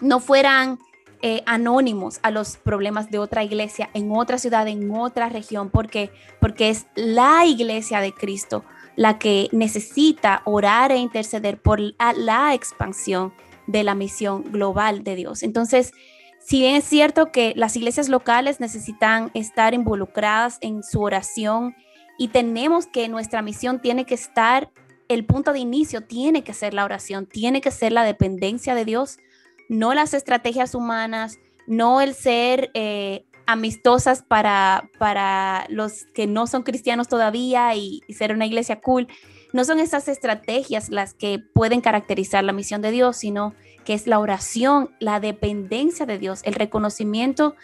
no 0.00 0.20
fueran 0.20 0.78
eh, 1.20 1.42
anónimos 1.46 2.20
a 2.22 2.30
los 2.30 2.56
problemas 2.56 3.10
de 3.10 3.18
otra 3.18 3.42
iglesia 3.42 3.90
en 3.94 4.12
otra 4.12 4.38
ciudad, 4.38 4.68
en 4.68 4.90
otra 4.90 5.28
región, 5.28 5.70
porque, 5.70 6.10
porque 6.40 6.70
es 6.70 6.86
la 6.94 7.44
iglesia 7.44 8.00
de 8.00 8.12
Cristo 8.12 8.64
la 8.98 9.16
que 9.20 9.48
necesita 9.52 10.42
orar 10.44 10.90
e 10.90 10.96
interceder 10.96 11.62
por 11.62 11.78
la, 11.78 12.52
expansión 12.52 13.32
de 13.68 13.84
la 13.84 13.94
misión 13.94 14.42
global 14.50 15.04
de 15.04 15.14
Dios. 15.14 15.44
Entonces, 15.44 15.92
si 16.40 16.58
bien 16.58 16.74
es 16.74 16.82
cierto 16.82 17.30
que 17.30 17.52
las 17.54 17.76
iglesias 17.76 18.08
locales 18.08 18.58
necesitan 18.58 19.30
estar 19.34 19.72
involucradas 19.72 20.58
en 20.62 20.82
su 20.82 21.00
oración 21.00 21.76
y 22.18 22.28
tenemos 22.28 22.86
que 22.88 23.08
nuestra 23.08 23.40
misión 23.40 23.80
tiene 23.80 24.04
que 24.04 24.14
estar, 24.14 24.72
el 25.06 25.24
punto 25.24 25.52
de 25.52 25.60
inicio 25.60 26.00
tiene 26.00 26.42
que 26.42 26.52
ser 26.52 26.74
la 26.74 26.84
oración, 26.84 27.26
tiene 27.26 27.60
que 27.60 27.70
ser 27.70 27.92
la 27.92 28.02
dependencia 28.02 28.74
de 28.74 28.84
Dios, 28.84 29.18
no 29.68 29.94
las 29.94 30.14
estrategias 30.14 30.74
humanas, 30.74 31.38
no 31.66 32.00
el 32.00 32.14
ser 32.14 32.70
eh, 32.74 33.24
amistosas 33.46 34.22
para, 34.22 34.90
para 34.98 35.66
los 35.70 36.04
que 36.14 36.26
no 36.26 36.46
son 36.46 36.62
cristianos 36.62 37.08
todavía 37.08 37.74
y, 37.74 38.00
ser 38.10 38.32
una 38.34 38.46
iglesia 38.46 38.80
cool. 38.80 39.08
No 39.52 39.64
son 39.64 39.80
esas 39.80 40.08
estrategias 40.08 40.90
las 40.90 41.14
que 41.14 41.38
pueden 41.38 41.80
caracterizar 41.80 42.44
la 42.44 42.52
misión 42.52 42.82
de 42.82 42.90
Dios, 42.90 43.16
sino 43.16 43.54
que 43.86 43.94
es 43.94 44.06
la 44.06 44.18
oración, 44.18 44.90
la 45.00 45.18
dependencia 45.20 46.04
de 46.04 46.18
Dios, 46.18 46.42
el 46.44 46.54
reconocimiento 46.54 47.54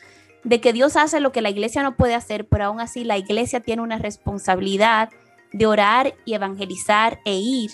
de 0.43 0.61
que 0.61 0.73
Dios 0.73 0.97
hace 0.97 1.21
lo 1.21 1.33
que 1.33 1.43
la 1.43 1.51
iglesia 1.51 1.83
no 1.83 1.97
puede 1.97 2.15
hacer, 2.15 2.47
pero 2.47 2.65
aún 2.65 2.81
así 2.81 3.05
la 3.05 3.19
iglesia 3.19 3.61
tiene 3.61 3.83
una 3.83 3.99
responsabilidad 3.99 5.11
de 5.53 5.67
orar 5.67 6.15
y 6.25 6.33
evangelizar 6.33 7.21
e 7.27 7.37
ir 7.37 7.73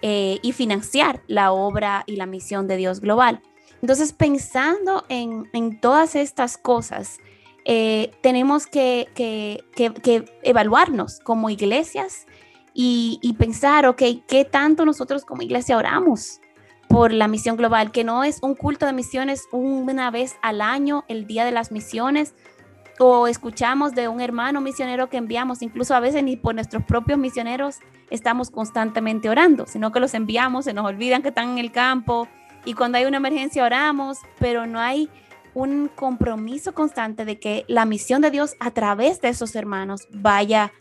eh, 0.00 0.38
y 0.42 0.52
financiar 0.52 1.22
la 1.26 1.52
obra 1.52 2.04
y 2.06 2.16
la 2.16 2.24
misión 2.24 2.66
de 2.66 2.78
Dios 2.78 3.00
global. 3.00 3.42
Entonces, 3.82 4.12
pensando 4.12 5.04
en, 5.08 5.80
todas 5.80 6.14
estas 6.14 6.58
cosas, 6.58 7.18
eh, 7.64 8.12
tenemos 8.22 8.66
que, 8.66 9.08
evaluarnos 10.42 11.20
como 11.20 11.50
iglesias 11.50 12.26
y, 12.74 13.18
y, 13.22 13.34
pensar, 13.34 13.86
ok, 13.86 14.02
¿qué 14.28 14.46
tanto 14.50 14.84
nosotros 14.84 15.24
como 15.24 15.42
iglesia 15.42 15.76
oramos 15.76 16.40
por 16.88 17.12
la 17.12 17.28
misión 17.28 17.56
global? 17.56 17.90
Que 17.90 18.04
no 18.04 18.24
es 18.24 18.42
un 18.42 18.54
culto 18.54 18.86
de 18.86 18.92
misiones 18.92 19.44
una 19.50 20.10
vez 20.10 20.36
al 20.42 20.60
año, 20.60 21.04
el 21.08 21.26
día 21.26 21.44
de 21.44 21.52
las 21.52 21.72
misiones, 21.72 22.34
o 23.02 23.26
escuchamos 23.26 23.94
de 23.94 24.08
un 24.08 24.20
hermano 24.20 24.60
misionero 24.60 25.08
que 25.08 25.16
enviamos, 25.16 25.62
incluso 25.62 25.94
a 25.94 26.00
veces 26.00 26.22
ni 26.22 26.36
por 26.36 26.54
nuestros 26.54 26.84
propios 26.84 27.18
misioneros 27.18 27.78
estamos 28.10 28.50
constantemente 28.50 29.30
orando, 29.30 29.66
sino 29.66 29.90
que 29.90 30.00
los 30.00 30.12
enviamos, 30.12 30.66
se 30.66 30.74
nos 30.74 30.84
olvidan 30.84 31.22
que 31.22 31.28
están 31.28 31.48
en 31.48 31.58
el 31.58 31.72
campo 31.72 32.28
y 32.64 32.74
cuando 32.74 32.98
hay 32.98 33.04
una 33.04 33.18
emergencia 33.18 33.64
oramos, 33.64 34.18
pero 34.38 34.66
no 34.66 34.80
hay 34.80 35.08
un 35.54 35.88
compromiso 35.88 36.74
constante 36.74 37.24
de 37.24 37.38
que 37.38 37.64
la 37.68 37.84
misión 37.84 38.22
de 38.22 38.30
Dios 38.30 38.56
a 38.60 38.70
través 38.70 39.20
de 39.20 39.28
esos 39.28 39.54
hermanos 39.54 40.06
vaya 40.10 40.72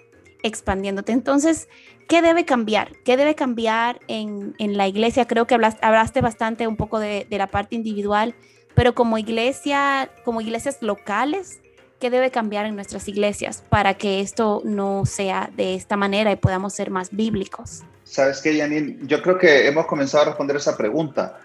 expandiéndote. 0.43 1.11
Entonces, 1.11 1.67
¿qué 2.07 2.21
debe 2.21 2.45
cambiar? 2.45 2.91
¿Qué 3.03 3.17
debe 3.17 3.35
cambiar 3.35 3.99
en, 4.07 4.53
la 4.59 4.87
iglesia? 4.87 5.25
Creo 5.25 5.47
que 5.47 5.55
hablaste, 5.55 6.21
bastante 6.21 6.67
un 6.67 6.77
poco 6.77 6.99
de, 6.99 7.25
de, 7.29 7.37
la 7.37 7.47
parte 7.47 7.75
individual, 7.75 8.35
pero 8.75 8.93
como 8.93 9.17
iglesia, 9.17 10.09
como 10.23 10.41
iglesias 10.41 10.77
locales, 10.81 11.59
¿qué 11.99 12.09
debe 12.09 12.31
cambiar 12.31 12.65
en 12.65 12.75
nuestras 12.75 13.07
iglesias 13.07 13.63
para 13.69 13.95
que 13.95 14.21
esto 14.21 14.61
no 14.63 15.05
sea 15.05 15.49
de 15.55 15.75
esta 15.75 15.97
manera 15.97 16.31
y 16.31 16.35
podamos 16.35 16.73
ser 16.73 16.89
más 16.89 17.09
bíblicos? 17.11 17.83
Sabes 18.03 18.41
que, 18.41 18.57
Janine, 18.57 18.97
yo 19.03 19.21
creo 19.21 19.37
que 19.37 19.67
hemos 19.67 19.85
comenzado 19.85 20.23
a 20.23 20.25
responder 20.27 20.55
esa 20.55 20.75
pregunta. 20.75 21.39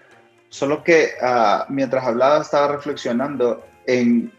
Solo 0.55 0.85
que 0.85 1.15
ah, 1.21 1.65
mientras 1.67 2.05
hablaba 2.05 2.41
estaba 2.41 2.69
reflexionando 2.69 3.65
en, 3.85 4.31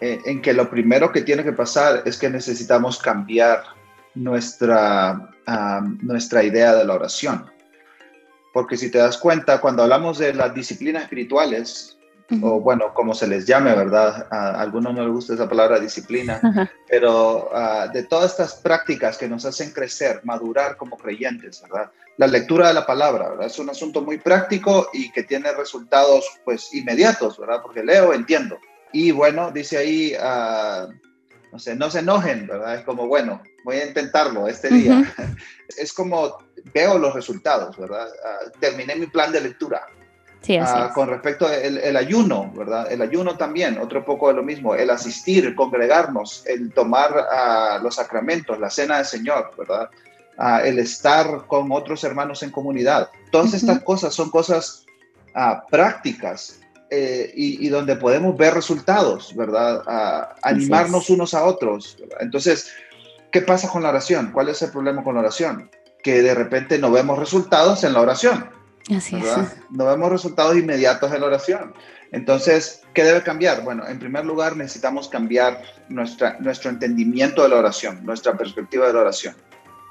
en, 0.00 0.40
que 0.40 0.52
lo 0.52 0.70
primero 0.70 1.10
que 1.10 1.22
tiene 1.22 1.42
que 1.42 1.52
pasar 1.52 2.02
es 2.04 2.16
que 2.16 2.30
necesitamos 2.30 3.00
cambiar 3.00 3.64
nuestra, 4.14 5.28
ah, 5.48 5.80
nuestra 6.00 6.44
idea 6.44 6.76
de 6.76 6.84
la 6.84 6.94
oración. 6.94 7.50
Porque 8.52 8.76
si 8.76 8.88
te 8.88 8.98
das 8.98 9.18
cuenta, 9.18 9.60
cuando 9.60 9.82
hablamos 9.82 10.18
de 10.18 10.32
las 10.32 10.54
disciplinas 10.54 11.02
espirituales, 11.02 11.97
o 12.42 12.60
bueno, 12.60 12.92
como 12.92 13.14
se 13.14 13.26
les 13.26 13.46
llame, 13.46 13.74
¿verdad? 13.74 14.26
A 14.30 14.60
algunos 14.60 14.92
no 14.94 15.02
les 15.02 15.12
gusta 15.12 15.34
esa 15.34 15.48
palabra 15.48 15.80
disciplina, 15.80 16.70
pero 16.86 17.48
ah, 17.54 17.88
de 17.88 18.02
todas 18.02 18.32
estas 18.32 18.54
prácticas 18.56 19.16
que 19.16 19.28
nos 19.28 19.46
hacen 19.46 19.70
crecer, 19.70 20.20
madurar 20.24 20.76
como 20.76 20.98
creyentes, 20.98 21.62
¿verdad? 21.62 21.90
La 22.18 22.26
lectura 22.26 22.68
de 22.68 22.74
la 22.74 22.84
palabra, 22.84 23.30
¿verdad? 23.30 23.46
Es 23.46 23.58
un 23.58 23.70
asunto 23.70 24.02
muy 24.02 24.18
práctico 24.18 24.90
y 24.92 25.10
que 25.10 25.22
tiene 25.22 25.52
resultados, 25.52 26.26
pues, 26.44 26.74
inmediatos, 26.74 27.38
¿verdad? 27.38 27.60
Porque 27.62 27.82
leo, 27.82 28.12
entiendo. 28.12 28.58
Y 28.92 29.10
bueno, 29.10 29.50
dice 29.50 29.78
ahí, 29.78 30.14
uh, 30.14 30.92
no 31.52 31.58
sé, 31.58 31.76
no 31.76 31.90
se 31.90 32.00
enojen, 32.00 32.46
¿verdad? 32.46 32.74
Es 32.76 32.84
como, 32.84 33.06
bueno, 33.06 33.40
voy 33.64 33.76
a 33.76 33.86
intentarlo 33.86 34.48
este 34.48 34.68
día. 34.68 35.14
es 35.78 35.92
como, 35.92 36.38
veo 36.74 36.98
los 36.98 37.14
resultados, 37.14 37.76
¿verdad? 37.78 38.08
Ah, 38.24 38.50
terminé 38.60 38.96
mi 38.96 39.06
plan 39.06 39.32
de 39.32 39.40
lectura, 39.40 39.86
Ah, 40.60 40.92
con 40.94 41.08
respecto 41.08 41.46
al 41.46 41.78
el 41.78 41.96
ayuno, 41.96 42.50
¿verdad? 42.54 42.90
El 42.90 43.02
ayuno 43.02 43.36
también, 43.36 43.78
otro 43.78 44.04
poco 44.04 44.28
de 44.28 44.34
lo 44.34 44.42
mismo, 44.42 44.74
el 44.74 44.88
asistir, 44.88 45.54
congregarnos, 45.54 46.44
el 46.46 46.72
tomar 46.72 47.12
uh, 47.12 47.82
los 47.82 47.96
sacramentos, 47.96 48.58
la 48.58 48.70
cena 48.70 48.96
del 48.96 49.04
Señor, 49.04 49.50
¿verdad? 49.58 49.90
Uh, 50.38 50.64
el 50.64 50.78
estar 50.78 51.46
con 51.46 51.70
otros 51.72 52.02
hermanos 52.04 52.42
en 52.42 52.50
comunidad. 52.50 53.10
Todas 53.30 53.52
estas 53.52 53.82
cosas 53.82 54.14
son 54.14 54.30
cosas 54.30 54.84
prácticas 55.70 56.58
eh, 56.90 57.30
y, 57.36 57.64
y, 57.64 57.68
donde 57.68 57.94
podemos 57.94 58.36
ver 58.36 58.54
resultados, 58.54 59.36
¿verdad? 59.36 59.82
animarnos 60.42 61.10
unos 61.10 61.34
a 61.34 61.44
otros. 61.44 61.96
Entonces, 62.18 62.72
¿qué 63.30 63.42
pasa 63.42 63.68
con 63.68 63.82
la 63.82 63.90
oración? 63.90 64.30
¿Cuál 64.32 64.48
es 64.48 64.62
el 64.62 64.70
problema 64.70 65.04
con 65.04 65.14
la 65.14 65.20
oración? 65.20 65.70
Que 66.02 66.22
de 66.22 66.34
repente 66.34 66.78
no 66.78 66.90
vemos 66.90 67.18
resultados 67.18 67.84
en 67.84 67.92
la 67.92 68.00
oración. 68.00 68.57
Así 68.94 69.16
es. 69.16 69.56
No 69.70 69.86
vemos 69.86 70.10
resultados 70.10 70.56
inmediatos 70.56 71.12
en 71.12 71.20
la 71.20 71.26
oración. 71.26 71.74
Entonces, 72.12 72.82
¿qué 72.94 73.04
debe 73.04 73.22
cambiar? 73.22 73.62
Bueno, 73.62 73.86
en 73.86 73.98
primer 73.98 74.24
lugar, 74.24 74.56
necesitamos 74.56 75.08
cambiar 75.08 75.62
nuestra, 75.88 76.36
nuestro 76.40 76.70
entendimiento 76.70 77.42
de 77.42 77.50
la 77.50 77.56
oración, 77.56 78.04
nuestra 78.04 78.36
perspectiva 78.36 78.86
de 78.86 78.94
la 78.94 79.00
oración, 79.00 79.36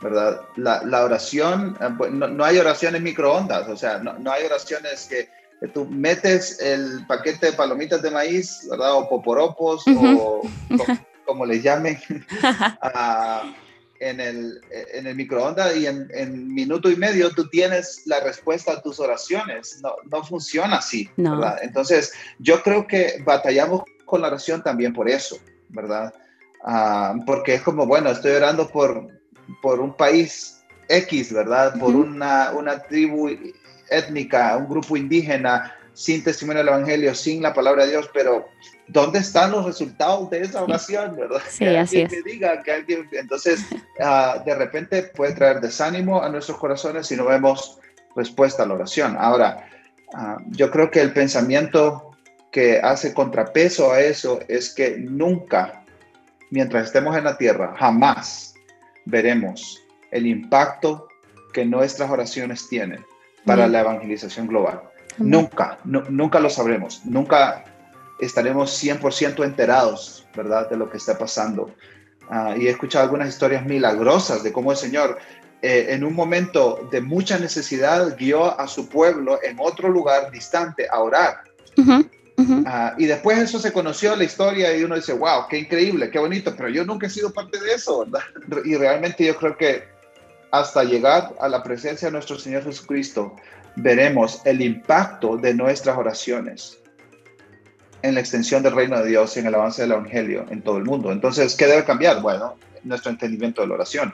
¿verdad? 0.01 0.41
La, 0.56 0.84
la 0.84 1.03
oración, 1.03 1.77
eh, 1.79 2.10
no, 2.12 2.27
no, 2.27 2.44
hay 2.44 2.58
oraciones 2.58 3.01
microondas, 3.01 3.67
o 3.70 3.77
sea, 3.77 4.00
no, 4.00 4.13
no 4.17 4.32
hay 4.32 4.46
oraciones 4.46 5.08
que, 5.08 5.29
tú 5.74 5.86
metes 5.86 6.60
el 6.62 7.03
paquete 7.08 7.48
de 7.48 7.53
palomitas 7.53 8.00
de 8.03 8.12
maíz, 8.12 8.67
¿verdad? 8.70 8.94
O 8.94 9.10
poporopos, 9.10 9.84
o 9.88 10.41
como, 11.25 11.46
les 11.48 11.63
llamen, 11.63 12.00
a 12.82 13.41
en 14.00 14.20
el, 14.20 14.62
en 14.94 15.08
el 15.08 15.16
microondas 15.16 15.75
y 15.75 15.88
en, 15.88 16.08
en, 16.13 16.54
minuto 16.54 16.89
y 16.89 16.96
medio 16.96 17.32
tú 17.32 17.48
tienes 17.50 18.04
la 18.06 18.20
respuesta 18.20 18.74
a 18.74 18.82
tus 18.82 19.00
oraciones. 19.00 19.80
No, 19.82 19.96
no 20.12 20.24
funciona 20.24 20.77
así, 20.77 21.10
¿verdad? 21.18 21.60
Entonces, 21.62 22.13
yo 22.39 22.62
creo 22.62 22.86
que 22.88 23.22
batallamos 23.25 23.84
con 24.06 24.22
la 24.22 24.27
oración 24.27 24.63
también 24.63 24.94
por 24.94 25.10
eso, 25.10 25.38
¿verdad? 25.70 26.13
Ah, 26.63 27.16
porque 27.25 27.56
es 27.56 27.62
como, 27.62 27.86
bueno, 27.86 28.10
estoy 28.10 28.32
orando 28.32 28.68
por, 28.68 29.08
por 29.62 29.80
un 29.80 29.96
país 29.96 30.63
X, 30.89 31.34
¿verdad? 31.34 31.77
Por 31.80 31.96
una, 31.96 32.51
una 32.51 32.80
tribu 32.80 33.30
étnica, 33.89 34.58
un 34.58 34.70
grupo 34.70 34.98
indígena, 34.98 35.75
sin 35.98 36.24
testimonio 36.24 36.60
del 36.60 36.68
Evangelio, 36.68 37.16
sin 37.16 37.42
la 37.42 37.56
palabra 37.56 37.84
de 37.84 37.89
Dios, 37.89 38.08
pero 38.13 38.48
¿dónde 38.88 39.18
están 39.18 39.51
los 39.51 39.66
resultados 39.66 40.30
de 40.30 40.42
esa 40.42 40.62
oración? 40.62 41.16
¿verdad? 41.16 41.42
Sí, 41.50 41.66
que 41.66 41.75
así 41.75 42.01
alguien 42.04 42.22
me 42.24 42.32
diga, 42.32 42.62
que 42.62 42.72
alguien... 42.72 43.10
Entonces, 43.13 43.66
uh, 43.72 44.44
de 44.46 44.54
repente 44.54 45.01
puede 45.16 45.34
traer 45.34 45.60
desánimo 45.60 46.22
a 46.22 46.30
nuestros 46.30 46.60
corazones 46.60 47.08
si 47.08 47.16
no 47.16 47.25
vemos 47.25 47.80
respuesta 48.16 48.62
a 48.62 48.68
la 48.68 48.75
oración. 48.75 49.18
Ahora, 49.20 49.68
uh, 50.13 50.39
yo 50.51 50.70
creo 50.70 50.92
que 50.92 51.01
el 51.01 51.13
pensamiento 51.13 52.12
que 52.51 52.80
hace 52.80 53.16
contrapeso 53.16 53.92
a 53.92 54.00
eso 54.00 54.39
es 54.48 54.75
que 54.75 54.98
nunca, 55.00 55.84
mientras 56.51 56.86
estemos 56.86 57.18
en 57.18 57.24
la 57.24 57.39
tierra, 57.39 57.74
jamás 57.75 58.54
veremos 59.06 59.84
el 60.12 60.27
impacto 60.27 61.08
que 61.54 61.66
nuestras 61.66 62.12
oraciones 62.12 62.70
tienen 62.70 63.04
para 63.46 63.68
la 63.68 63.80
evangelización 63.80 64.46
global. 64.46 64.84
Nunca, 65.17 65.79
nunca 65.83 66.39
lo 66.39 66.50
sabremos, 66.50 67.01
nunca 67.05 67.63
estaremos 68.19 68.83
100% 68.83 69.43
enterados, 69.43 70.27
¿verdad?, 70.36 70.69
de 70.69 70.77
lo 70.77 70.89
que 70.89 70.97
está 70.97 71.17
pasando. 71.17 71.74
Ah, 72.29 72.55
y 72.57 72.67
he 72.67 72.69
escuchado 72.69 73.05
algunas 73.05 73.29
historias 73.29 73.65
milagrosas 73.65 74.43
de 74.43 74.51
cómo 74.51 74.71
el 74.71 74.77
Señor, 74.77 75.17
eh, 75.62 75.88
en 75.89 76.03
un 76.03 76.13
momento 76.13 76.88
de 76.91 77.01
mucha 77.01 77.39
necesidad, 77.39 78.17
guió 78.17 78.59
a 78.59 78.67
su 78.67 78.89
pueblo 78.89 79.39
en 79.43 79.57
otro 79.59 79.89
lugar 79.89 80.31
distante 80.31 80.88
a 80.91 81.00
orar. 81.00 81.41
Ah, 82.65 82.93
y 82.97 83.05
después 83.05 83.39
eso 83.39 83.59
se 83.59 83.71
conoció 83.71 84.15
la 84.15 84.24
historia 84.24 84.75
y 84.75 84.83
uno 84.83 84.95
dice, 84.95 85.13
wow, 85.13 85.47
qué 85.50 85.57
increíble, 85.57 86.12
qué 86.12 86.19
bonito, 86.19 86.53
pero 86.55 86.69
yo 86.69 86.86
nunca 86.86 87.07
he 87.07 87.09
sido 87.09 87.33
parte 87.33 87.59
de 87.59 87.74
eso, 87.74 88.05
¿verdad? 88.05 88.21
Y 88.65 88.75
realmente 88.75 89.25
yo 89.25 89.36
creo 89.38 89.57
que 89.57 89.83
hasta 90.51 90.83
llegar 90.83 91.33
a 91.39 91.47
la 91.50 91.63
presencia 91.63 92.07
de 92.07 92.12
nuestro 92.12 92.38
Señor 92.38 92.63
Jesucristo, 92.63 93.36
veremos 93.77 94.41
el 94.43 94.62
impacto 94.62 95.38
de 95.38 95.53
nuestras 95.53 95.98
oraciones 95.98 96.79
en 98.01 98.15
la 98.15 98.19
extensión 98.19 98.63
del 98.63 98.75
reino 98.75 99.00
de 99.00 99.10
Dios 99.10 99.36
y 99.36 99.39
en 99.39 99.48
el 99.48 99.55
avance 99.55 99.81
del 99.84 99.91
Evangelio 99.91 100.46
en 100.50 100.62
todo 100.62 100.77
el 100.77 100.84
mundo. 100.84 101.12
Entonces, 101.12 101.55
¿qué 101.55 101.67
debe 101.67 101.84
cambiar? 101.86 102.22
Bueno, 102.22 102.57
nuestro 102.84 103.12
entendimiento 103.12 103.62
de 103.62 103.67
la 103.67 103.75
oración. 103.75 104.13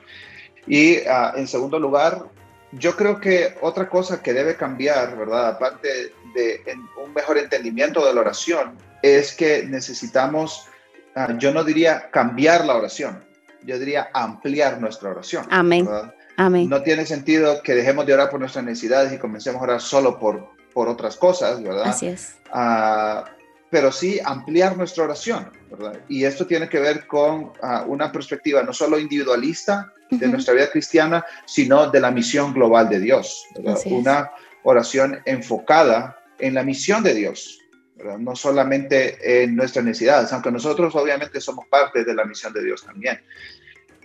Y 0.66 0.98
ah, 1.06 1.32
en 1.36 1.46
segundo 1.46 1.78
lugar, 1.78 2.24
yo 2.72 2.94
creo 2.96 3.20
que 3.20 3.56
otra 3.60 3.88
cosa 3.88 4.22
que 4.22 4.32
debe 4.32 4.56
cambiar, 4.56 5.16
¿verdad? 5.16 5.48
Aparte 5.48 6.12
de 6.34 6.62
un 7.02 7.12
mejor 7.14 7.38
entendimiento 7.38 8.04
de 8.04 8.14
la 8.14 8.20
oración, 8.20 8.76
es 9.02 9.32
que 9.34 9.64
necesitamos, 9.64 10.66
ah, 11.14 11.34
yo 11.38 11.52
no 11.52 11.64
diría 11.64 12.10
cambiar 12.10 12.66
la 12.66 12.76
oración, 12.76 13.24
yo 13.62 13.78
diría 13.78 14.10
ampliar 14.12 14.80
nuestra 14.80 15.10
oración. 15.10 15.46
Amén. 15.50 15.88
Amén. 16.36 16.68
No 16.68 16.82
tiene 16.82 17.06
sentido 17.06 17.62
que 17.62 17.74
dejemos 17.74 18.06
de 18.06 18.14
orar 18.14 18.30
por 18.30 18.40
nuestras 18.40 18.64
necesidades 18.64 19.12
y 19.12 19.18
comencemos 19.18 19.60
a 19.60 19.64
orar 19.64 19.80
solo 19.80 20.18
por, 20.18 20.50
por 20.72 20.88
otras 20.88 21.16
cosas, 21.16 21.62
¿verdad? 21.62 21.84
Así 21.86 22.06
es. 22.06 22.36
Ah, 22.52 23.24
pero 23.70 23.90
sí 23.90 24.20
ampliar 24.24 24.76
nuestra 24.76 25.04
oración, 25.04 25.50
¿verdad? 25.70 26.00
Y 26.08 26.24
esto 26.24 26.46
tiene 26.46 26.68
que 26.68 26.78
ver 26.78 27.06
con 27.06 27.52
ah, 27.62 27.84
una 27.86 28.12
perspectiva 28.12 28.62
no 28.62 28.72
solo 28.72 28.98
individualista 28.98 29.92
de 30.10 30.28
nuestra 30.28 30.54
vida 30.54 30.70
cristiana, 30.70 31.24
sino 31.44 31.90
de 31.90 32.00
la 32.00 32.10
misión 32.10 32.52
global 32.52 32.88
de 32.88 33.00
Dios. 33.00 33.44
Una 33.86 34.30
oración 34.62 35.20
enfocada 35.24 36.20
en 36.38 36.54
la 36.54 36.62
misión 36.62 37.02
de 37.02 37.14
Dios, 37.14 37.58
¿verdad? 37.96 38.18
no 38.18 38.36
solamente 38.36 39.42
en 39.42 39.56
nuestras 39.56 39.84
necesidades, 39.84 40.32
aunque 40.32 40.52
nosotros 40.52 40.94
obviamente 40.94 41.40
somos 41.40 41.66
parte 41.66 42.04
de 42.04 42.14
la 42.14 42.24
misión 42.24 42.52
de 42.52 42.62
Dios 42.62 42.84
también. 42.84 43.20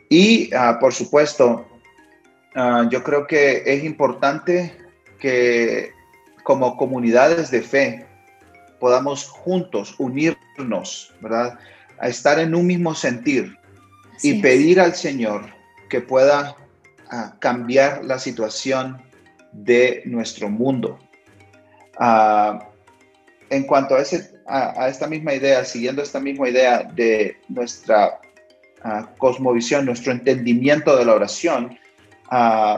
Y 0.10 0.52
ah, 0.56 0.78
por 0.80 0.94
supuesto, 0.94 1.68
yo 2.56 3.03
creo 3.03 3.27
que 3.27 3.63
es 3.65 3.84
importante 3.84 4.75
que 5.20 5.91
como 6.44 6.77
comunidades 6.77 7.51
de 7.51 7.62
fe 7.62 8.06
podamos 8.79 9.27
juntos 9.27 9.96
unirnos, 10.00 11.13
¿verdad? 11.22 11.60
A 12.00 12.08
estar 12.08 12.39
en 12.39 12.56
un 12.56 12.65
mismo 12.65 12.96
sentir 12.96 13.58
y 14.24 14.41
pedir 14.41 14.79
al 14.79 14.96
Señor 14.96 15.46
que 15.89 16.01
pueda 16.01 16.56
ah, 17.12 17.36
cambiar 17.39 18.03
la 18.06 18.20
situación 18.20 19.01
de 19.51 20.01
nuestro 20.06 20.50
mundo. 20.50 21.00
Ah, 21.98 22.70
en 23.50 23.63
cuanto 23.63 23.96
a, 23.96 24.01
ese, 24.01 24.32
a, 24.48 24.88
esta 24.88 25.08
misma 25.08 25.34
idea, 25.34 25.65
siguiendo 25.65 26.01
esta 26.01 26.20
misma 26.20 26.50
idea 26.50 26.84
de 26.84 27.38
nuestra 27.50 28.20
ah, 28.84 29.10
cosmovisión, 29.18 29.86
nuestro 29.86 30.12
entendimiento 30.12 30.96
de 30.96 31.06
la 31.06 31.15
oración, 31.15 31.77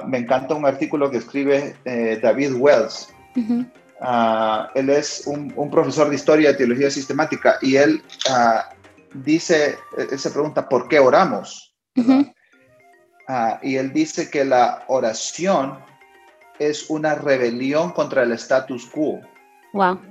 me 0.07 0.17
encanta 0.19 0.55
un 0.55 0.65
artículo 0.65 1.09
que 1.11 1.17
escribe 1.17 1.75
eh, 1.85 2.19
David 2.21 2.53
Wells, 2.55 3.09
Ah, 4.03 4.71
él 4.73 4.89
es 4.89 5.27
un, 5.27 5.69
profesor 5.69 6.09
de 6.09 6.15
historia 6.15 6.49
y 6.49 6.57
teología 6.57 6.89
sistemática 6.89 7.59
y 7.61 7.75
él 7.75 8.01
uh, 8.31 8.61
dice, 9.13 9.77
él 9.95 10.17
se 10.17 10.31
pregunta, 10.31 10.67
¿por 10.67 10.87
qué 10.87 10.97
oramos? 10.97 11.75
Ah, 13.27 13.59
y 13.61 13.75
él 13.75 13.93
dice 13.93 14.31
que 14.31 14.43
la 14.43 14.83
oración 14.87 15.77
es 16.57 16.89
una 16.89 17.13
rebelión 17.13 17.91
contra 17.91 18.23
el 18.23 18.31
status 18.31 18.87
quo. 18.87 19.21
Wow. 19.73 20.01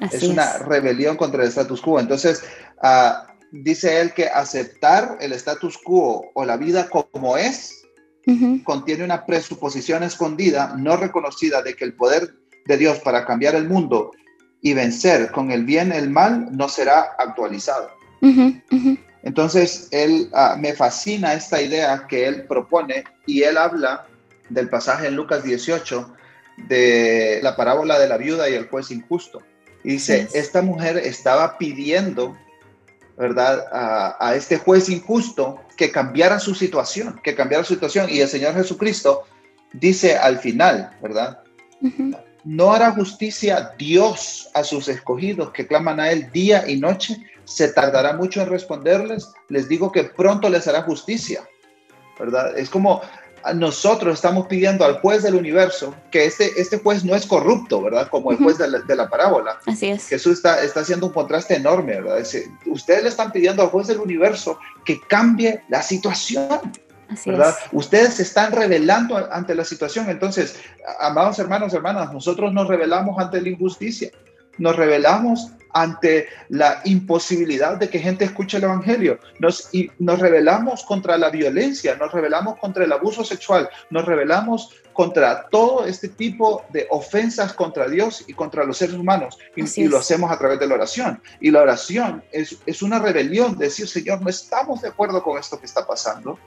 es 0.00 0.22
una 0.24 0.58
rebelión 0.58 1.16
contra 1.16 1.44
el 1.44 1.48
status 1.48 1.80
quo. 1.80 2.00
Entonces, 2.00 2.42
dice 3.52 4.00
él 4.00 4.12
que 4.14 4.26
aceptar 4.26 5.16
el 5.20 5.32
status 5.32 5.78
quo 5.78 6.28
o 6.34 6.44
la 6.44 6.56
vida 6.56 6.88
como 6.88 7.36
es 7.36 7.77
contiene 8.64 9.04
una 9.04 9.24
presuposición 9.24 10.02
escondida, 10.02 10.74
no 10.76 10.96
reconocida, 10.96 11.62
de 11.62 11.74
que 11.74 11.84
el 11.84 11.94
poder 11.94 12.34
de 12.66 12.76
Dios 12.76 12.98
para 12.98 13.24
cambiar 13.24 13.54
el 13.54 13.68
mundo 13.68 14.12
y 14.60 14.74
vencer 14.74 15.30
con 15.30 15.50
el 15.50 15.64
bien 15.64 15.92
el 15.92 16.10
mal 16.10 16.48
no 16.56 16.68
será 16.68 17.14
actualizado. 17.18 17.90
Entonces, 19.22 19.88
él 19.90 20.30
ah, 20.32 20.56
me 20.58 20.74
fascina 20.74 21.34
esta 21.34 21.60
idea 21.60 22.06
que 22.08 22.26
él 22.26 22.44
propone 22.44 23.04
y 23.26 23.42
él 23.42 23.56
habla 23.56 24.06
del 24.48 24.68
pasaje 24.68 25.06
en 25.08 25.16
Lucas 25.16 25.42
18 25.42 26.14
de 26.68 27.40
la 27.42 27.56
parábola 27.56 27.98
de 27.98 28.08
la 28.08 28.16
viuda 28.16 28.48
y 28.48 28.54
el 28.54 28.68
juez 28.68 28.90
injusto. 28.90 29.42
Y 29.84 29.92
dice, 29.92 30.28
esta 30.34 30.62
mujer 30.62 30.98
estaba 30.98 31.56
pidiendo, 31.58 32.36
¿verdad?, 33.18 33.66
a, 33.72 34.34
este 34.36 34.58
juez 34.58 34.88
injusto 34.88 35.60
que 35.76 35.90
cambiara 35.90 36.38
su 36.38 36.54
situación, 36.54 37.20
que 37.22 37.34
cambiara 37.34 37.64
su 37.64 37.74
situación. 37.74 38.08
Y 38.08 38.20
el 38.20 38.28
Señor 38.28 38.54
Jesucristo 38.54 39.24
dice 39.72 40.16
al 40.16 40.38
final, 40.38 40.96
¿verdad? 41.02 41.40
¿No 42.44 42.72
hará 42.72 42.92
justicia 42.92 43.72
Dios 43.76 44.48
a 44.54 44.62
sus 44.62 44.88
escogidos 44.88 45.50
que 45.50 45.66
claman 45.66 45.98
a 46.00 46.10
Él 46.10 46.30
día 46.32 46.68
y 46.68 46.78
noche? 46.78 47.16
¿Se 47.44 47.68
tardará 47.72 48.12
mucho 48.12 48.40
en 48.40 48.50
responderles? 48.50 49.32
Les 49.48 49.68
digo 49.68 49.90
que 49.90 50.04
pronto 50.04 50.48
les 50.48 50.68
hará 50.68 50.82
justicia, 50.82 51.42
¿verdad? 52.18 52.56
Es 52.56 52.70
como 52.70 53.02
nosotros 53.54 54.14
estamos 54.14 54.46
pidiendo 54.46 54.84
al 54.84 55.00
juez 55.00 55.22
del 55.22 55.34
universo 55.34 55.94
que 56.10 56.26
este, 56.26 56.60
este 56.60 56.78
juez 56.78 57.04
no 57.04 57.14
es 57.14 57.26
corrupto, 57.26 57.82
¿verdad? 57.82 58.08
Como 58.08 58.30
el 58.32 58.38
juez 58.38 58.58
de 58.58 58.96
la, 58.96 59.08
parábola. 59.08 59.58
Así 59.66 59.88
es. 59.88 60.08
Jesús 60.08 60.38
está, 60.38 60.62
está 60.62 60.80
haciendo 60.80 61.06
un 61.06 61.12
contraste 61.12 61.56
enorme, 61.56 62.00
¿verdad? 62.00 62.24
ustedes 62.66 63.02
le 63.02 63.08
están 63.08 63.32
pidiendo 63.32 63.62
al 63.62 63.68
juez 63.68 63.86
del 63.86 63.98
universo 63.98 64.58
que 64.84 65.00
cambie 65.08 65.62
la 65.68 65.82
situación. 65.82 66.72
¿verdad? 67.24 67.54
Ustedes 67.72 68.14
se 68.14 68.22
están 68.22 68.52
revelando 68.52 69.16
ante 69.32 69.54
la 69.54 69.64
situación. 69.64 70.10
Entonces, 70.10 70.56
amados 71.00 71.38
hermanos, 71.38 71.72
hermanas, 71.72 72.12
nosotros 72.12 72.52
nos 72.52 72.68
revelamos 72.68 73.18
ante 73.18 73.40
la 73.40 73.48
injusticia, 73.48 74.10
nos 74.58 74.76
revelamos 74.76 75.52
ante 75.82 76.28
la 76.48 76.80
imposibilidad 76.84 77.76
de 77.76 77.88
que 77.88 77.98
gente 77.98 78.24
escuche 78.24 78.58
el 78.58 78.64
Evangelio, 78.64 79.18
nos, 79.38 79.68
y 79.72 79.90
nos 79.98 80.18
revelamos 80.18 80.84
contra 80.84 81.18
la 81.18 81.30
violencia, 81.30 81.96
nos 81.96 82.12
revelamos 82.12 82.58
contra 82.58 82.84
el 82.84 82.92
abuso 82.92 83.24
sexual, 83.24 83.68
nos 83.90 84.04
revelamos 84.04 84.74
contra 84.92 85.48
todo 85.48 85.86
este 85.86 86.08
tipo 86.08 86.64
de 86.72 86.88
ofensas 86.90 87.52
contra 87.52 87.88
Dios 87.88 88.24
y 88.26 88.34
contra 88.34 88.64
los 88.64 88.78
seres 88.78 88.96
humanos. 88.96 89.38
Y, 89.54 89.86
lo 89.86 89.98
hacemos 89.98 90.30
a 90.30 90.38
través 90.38 90.58
de 90.58 90.66
la 90.66 90.74
oración. 90.74 91.22
Y 91.40 91.52
la 91.52 91.62
oración 91.62 92.24
es, 92.32 92.58
es 92.66 92.82
una 92.82 92.98
rebelión, 92.98 93.56
decir, 93.56 93.86
Señor, 93.86 94.20
no 94.22 94.28
estamos 94.28 94.82
de 94.82 94.88
acuerdo 94.88 95.22
con 95.22 95.38
esto 95.38 95.60
que 95.60 95.66
está 95.66 95.86
pasando 95.86 96.38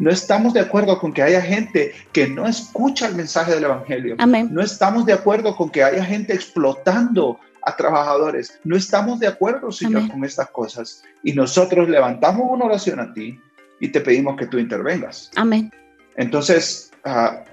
no 0.00 0.10
estamos 0.10 0.54
de 0.54 0.60
acuerdo 0.60 0.98
con 0.98 1.12
que 1.12 1.22
haya 1.22 1.42
gente 1.42 1.92
que 2.12 2.26
no 2.26 2.46
escucha 2.48 3.06
el 3.06 3.14
mensaje 3.14 3.54
del 3.54 3.64
Evangelio. 3.64 4.16
No 4.50 4.62
estamos 4.62 5.04
de 5.04 5.12
acuerdo 5.12 5.54
con 5.54 5.68
que 5.68 5.84
haya 5.84 6.02
gente 6.02 6.32
explotando 6.32 7.38
a 7.70 7.76
trabajadores. 7.76 8.58
No 8.64 8.76
estamos 8.76 9.20
de 9.20 9.26
acuerdo, 9.26 9.70
Señor, 9.72 10.10
con 10.10 10.24
estas 10.24 10.50
cosas. 10.50 11.02
Y 11.22 11.32
nosotros 11.32 11.88
levantamos 11.88 12.46
una 12.48 12.66
oración 12.66 13.00
a 13.00 13.12
ti 13.12 13.40
y 13.80 13.88
te 13.88 14.00
pedimos 14.00 14.36
que 14.36 14.46
tú 14.46 14.58
intervengas. 14.58 15.30
Amén. 15.36 15.72
Entonces, 16.16 16.90
ah, 17.04 17.44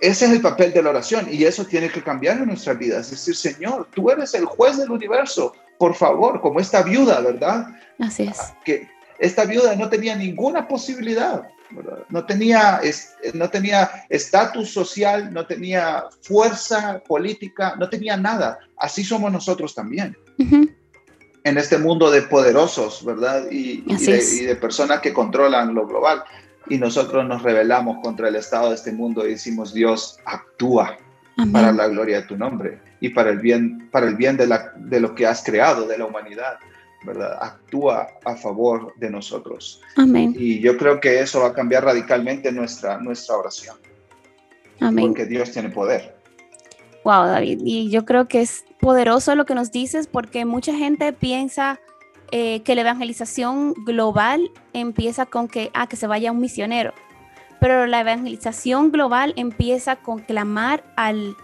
ese 0.00 0.26
es 0.26 0.30
el 0.30 0.40
papel 0.40 0.72
de 0.72 0.82
la 0.82 0.90
oración 0.90 1.26
y 1.30 1.44
eso 1.44 1.64
tiene 1.64 1.88
que 1.88 2.02
cambiar 2.02 2.38
en 2.38 2.46
nuestras 2.46 2.78
vidas. 2.78 3.06
Es 3.06 3.26
decir, 3.26 3.34
Señor, 3.34 3.88
tú 3.94 4.10
eres 4.10 4.34
el 4.34 4.44
juez 4.44 4.76
del 4.76 4.90
universo. 4.90 5.52
Por 5.78 5.94
favor, 5.94 6.40
como 6.40 6.60
esta 6.60 6.82
viuda, 6.82 7.20
¿verdad? 7.20 7.68
Así 7.98 8.24
es. 8.24 8.38
Ah, 8.38 8.58
que 8.64 8.88
esta 9.18 9.44
viuda 9.44 9.74
no 9.76 9.88
tenía 9.88 10.14
ninguna 10.16 10.68
posibilidad 10.68 11.42
no 12.08 12.24
tenía 12.24 12.80
no 13.34 13.50
tenía 13.50 13.90
estatus 14.08 14.70
social, 14.70 15.32
no 15.32 15.46
tenía 15.46 16.04
fuerza 16.22 17.02
política, 17.06 17.74
no 17.78 17.88
tenía 17.88 18.16
nada. 18.16 18.58
Así 18.76 19.04
somos 19.04 19.30
nosotros 19.32 19.74
también. 19.74 20.16
En 21.44 21.58
este 21.58 21.78
mundo 21.78 22.10
de 22.10 22.22
poderosos, 22.22 23.04
¿verdad? 23.04 23.46
Y, 23.50 23.82
de, 23.82 24.56
personas 24.56 25.00
que 25.00 25.12
controlan 25.12 25.74
lo 25.74 25.86
global. 25.86 26.24
Y 26.70 26.78
nosotros 26.78 27.26
nos 27.26 27.42
rebelamos 27.42 27.98
contra 28.02 28.28
el 28.28 28.36
estado 28.36 28.70
de 28.70 28.74
este 28.74 28.92
mundo 28.92 29.26
y 29.26 29.30
decimos, 29.30 29.72
Dios, 29.72 30.18
actúa 30.24 30.98
para 31.52 31.72
la 31.72 31.86
gloria 31.86 32.20
de 32.20 32.26
tu 32.26 32.36
nombre 32.36 32.80
y 33.00 33.10
para 33.10 33.30
el 33.30 33.38
bien, 33.38 33.88
para 33.90 34.08
el 34.08 34.16
bien 34.16 34.36
de, 34.36 34.46
la, 34.48 34.72
de 34.76 35.00
lo 35.00 35.14
que 35.14 35.26
has 35.26 35.42
creado, 35.42 35.86
de 35.86 35.96
la 35.96 36.04
humanidad. 36.04 36.58
¿Verdad? 37.04 37.38
Actúa 37.40 38.08
a 38.24 38.36
favor 38.36 38.92
de 38.96 39.10
nosotros. 39.10 39.80
Amén. 39.96 40.34
Y 40.36 40.60
yo 40.60 40.76
creo 40.76 41.00
que 41.00 41.20
eso 41.20 41.40
va 41.40 41.48
a 41.48 41.54
cambiar 41.54 41.84
radicalmente 41.84 42.50
nuestra, 42.52 42.98
nuestra 42.98 43.36
oración. 43.36 43.76
Amén. 44.80 45.08
Porque 45.08 45.26
Dios 45.26 45.50
tiene 45.52 45.70
poder. 45.70 46.16
Wow, 47.04 47.26
David. 47.26 47.60
Y 47.64 47.90
yo 47.90 48.04
creo 48.04 48.28
que 48.28 48.40
es 48.40 48.64
poderoso 48.80 49.34
lo 49.34 49.46
que 49.46 49.54
nos 49.54 49.72
dices 49.72 50.06
porque 50.06 50.44
mucha 50.44 50.74
gente 50.74 51.12
piensa 51.12 51.80
eh, 52.30 52.60
que 52.62 52.74
la 52.74 52.82
evangelización 52.82 53.72
global 53.84 54.50
empieza 54.72 55.26
con 55.26 55.48
que, 55.48 55.70
ah, 55.74 55.86
que 55.86 55.96
se 55.96 56.06
vaya 56.06 56.32
un 56.32 56.40
misionero. 56.40 56.92
Pero 57.60 57.86
la 57.86 58.00
evangelización 58.00 58.92
global 58.92 59.32
empieza 59.36 59.96
con 59.96 60.20
clamar 60.20 60.84
al, 60.96 61.36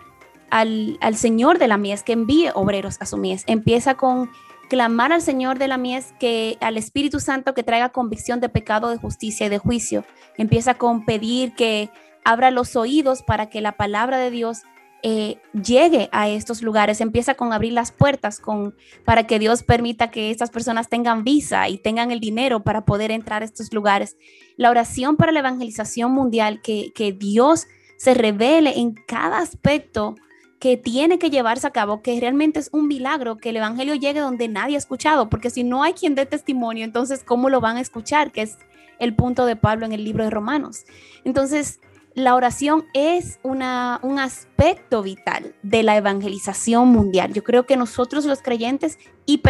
al, 0.51 0.99
al 1.01 1.17
Señor 1.17 1.59
de 1.59 1.69
la 1.69 1.77
mies, 1.77 2.03
que 2.03 2.13
envíe 2.13 2.51
obreros 2.55 2.99
a 3.01 3.07
su 3.07 3.17
mies. 3.17 3.45
Empieza 3.47 3.95
con 3.95 4.31
clamar 4.75 5.13
al 5.13 5.23
Señor 5.23 5.61
de 5.61 5.69
la 5.69 5.77
mies 5.77 6.13
que 6.19 6.59
al 6.61 6.77
Espíritu 6.77 7.21
Santo 7.21 7.55
que 7.55 7.63
traiga 7.63 7.91
convicción 7.91 8.41
de 8.41 8.49
pecado, 8.49 8.91
de 8.91 8.97
justicia 8.97 9.47
y 9.47 9.49
de 9.49 9.59
juicio. 9.59 10.05
Empieza 10.37 10.75
con 10.75 11.05
pedir 11.05 11.55
que 11.55 11.91
abra 12.25 12.51
los 12.51 12.75
oídos 12.75 13.23
para 13.23 13.49
que 13.49 13.61
la 13.61 13.77
palabra 13.77 14.19
de 14.19 14.33
Dios 14.33 14.63
eh, 15.05 15.41
llegue 15.53 16.09
a 16.11 16.29
estos 16.29 16.61
lugares. 16.61 17.01
Empieza 17.01 17.35
con 17.35 17.53
abrir 17.53 17.73
las 17.73 17.93
puertas 17.93 18.41
con, 18.41 18.75
para 19.05 19.29
que 19.29 19.39
Dios 19.39 19.63
permita 19.63 20.11
que 20.11 20.33
estas 20.33 20.51
personas 20.51 20.89
tengan 20.89 21.23
visa 21.23 21.69
y 21.69 21.79
tengan 21.79 22.11
el 22.11 22.19
dinero 22.19 22.65
para 22.65 22.85
poder 22.85 23.13
entrar 23.13 23.43
a 23.43 23.45
estos 23.45 23.73
lugares. 23.73 24.17
La 24.57 24.71
oración 24.71 25.17
para 25.17 25.31
la 25.31 25.39
evangelización 25.39 26.11
mundial, 26.11 26.61
que, 26.63 26.91
que 26.97 27.13
Dios 27.13 27.69
se 27.97 28.13
revele 28.13 28.77
en 28.77 28.95
cada 29.07 29.39
aspecto 29.39 30.17
que 30.65 30.79
tiene 30.79 31.19
que 31.19 31.29
llevarse 31.29 31.67
a 31.67 31.73
cabo, 31.73 32.01
que 32.01 32.19
realmente 32.19 32.59
es 32.59 32.71
un 32.73 32.89
milagro 32.89 33.37
que 33.37 33.51
el 33.51 33.59
Evangelio 33.59 33.97
llegue 33.97 34.21
donde 34.21 34.49
nadie 34.49 34.77
ha 34.77 34.79
escuchado, 34.79 35.29
porque 35.29 35.51
si 35.51 35.63
no 35.63 35.83
hay 35.83 35.93
quien 35.93 36.15
dé 36.15 36.25
testimonio, 36.25 36.87
entonces 36.87 37.23
¿cómo 37.23 37.51
lo 37.51 37.61
van 37.61 37.77
a 37.77 37.83
escuchar? 37.83 38.33
Que 38.33 38.41
es 38.41 38.57
el 38.99 39.15
punto 39.15 39.45
de 39.45 39.57
Pablo 39.57 39.85
en 39.85 39.93
el 39.93 40.03
libro 40.03 40.25
de 40.25 40.31
Romanos. 40.31 40.87
Entonces, 41.23 41.81
la 42.15 42.35
oración 42.35 42.87
es 42.95 43.41
una, 43.43 44.01
un 44.03 44.19
aspecto 44.19 45.03
vital 45.03 45.55
de 45.63 45.83
la 45.83 45.99
evangelización 45.99 46.89
mundial. 46.89 47.35
Yo 47.35 47.45
creo 47.45 47.67
que 47.67 47.77
nosotros 47.77 48.25
los 48.25 48.41
creyentes 48.41 48.99
y, 49.27 49.43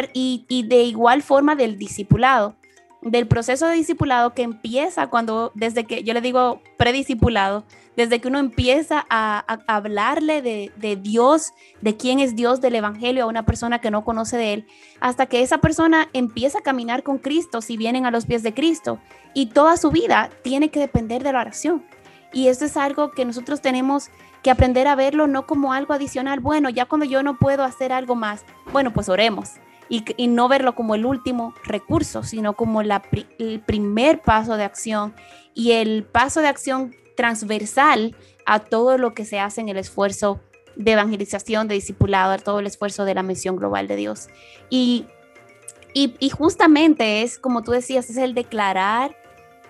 y, 0.49 0.67
de 0.67 0.83
igual 0.83 1.23
forma 1.23 1.55
del 1.55 1.79
discipulado, 1.79 2.57
del 3.05 3.29
proceso 3.29 3.67
de 3.67 3.77
discipulado 3.77 4.35
que 4.35 4.43
empieza 4.43 5.09
cuando, 5.09 5.53
desde 5.55 5.85
que 5.85 6.03
yo 6.03 6.15
le 6.15 6.21
digo 6.21 6.63
prediscipulado, 6.77 7.65
desde 7.97 8.21
que 8.21 8.29
uno 8.29 8.39
empieza 8.39 9.07
a, 9.09 9.39
hablarle 9.67 10.43
de, 10.43 10.97
Dios, 10.97 11.53
de 11.81 11.97
quién 11.97 12.19
es 12.19 12.35
Dios, 12.35 12.61
del 12.61 12.75
Evangelio 12.75 13.25
a 13.25 13.29
una 13.29 13.45
persona 13.45 13.81
que 13.81 13.91
no 13.91 14.05
conoce 14.05 14.37
de 14.37 14.53
Él, 14.55 14.67
hasta 15.01 15.27
que 15.27 15.43
esa 15.43 15.59
persona 15.59 16.09
empieza 16.13 16.59
a 16.59 16.63
caminar 16.63 17.03
con 17.03 17.19
Cristo 17.19 17.61
si 17.61 17.77
vienen 17.77 18.07
a 18.07 18.11
los 18.11 18.27
pies 18.27 18.43
de 18.43 18.55
Cristo. 18.55 18.99
Y 19.35 19.47
toda 19.47 19.77
su 19.77 19.91
vida 19.91 20.31
tiene 20.43 20.71
que 20.71 20.81
depender 20.81 21.23
de 21.23 21.33
la 21.33 21.41
oración. 21.41 21.85
Y 22.33 22.49
eso 22.49 22.65
es 22.65 22.77
algo 22.77 23.13
que 23.13 23.25
nosotros 23.25 23.61
tenemos 23.61 24.11
que 24.43 24.51
aprender 24.51 24.89
a 24.89 24.97
verlo 24.97 25.27
no 25.27 25.47
como 25.47 25.73
algo 25.73 25.95
adicional. 25.95 26.41
Bueno, 26.41 26.69
ya 26.69 26.87
cuando 26.87 27.05
yo 27.05 27.23
no 27.23 27.39
puedo 27.39 27.63
hacer 27.63 27.93
algo 27.93 28.17
más, 28.17 28.45
bueno, 28.73 28.93
pues 28.93 29.09
oremos. 29.09 29.53
Y, 29.89 30.05
y 30.17 30.29
no 30.29 30.49
verlo 30.49 30.75
como 30.75 30.95
el 30.95 31.05
último 31.05 31.55
recurso, 31.65 32.23
sino 32.23 32.55
como 32.55 32.83
la, 32.83 33.03
el 33.39 33.61
primer 33.61 34.23
paso 34.23 34.57
de 34.57 34.65
acción 34.65 35.15
y 35.55 35.73
el 35.73 36.05
paso 36.05 36.41
de 36.41 36.49
acción 36.49 36.95
transversal 37.17 38.17
a 38.47 38.61
todo 38.61 38.99
lo 38.99 39.15
que 39.15 39.25
se 39.25 39.39
hace 39.39 39.61
en 39.61 39.69
el 39.69 39.77
esfuerzo 39.77 40.41
de 40.77 40.93
evangelización, 40.93 41.69
de 41.69 41.75
discipulado, 41.75 42.33
a 42.33 42.39
todo 42.39 42.61
el 42.61 42.67
esfuerzo 42.67 43.05
de 43.05 43.15
la 43.15 43.23
misión 43.23 43.57
global 43.57 43.87
de 43.87 43.97
Dios. 43.97 44.29
Y, 44.71 45.07
y, 45.93 46.15
y 46.19 46.31
justamente 46.31 47.23
es, 47.23 47.39
como 47.39 47.63
tú 47.63 47.73
decías, 47.73 48.11
es 48.11 48.17
el 48.17 48.35
declarar, 48.35 49.17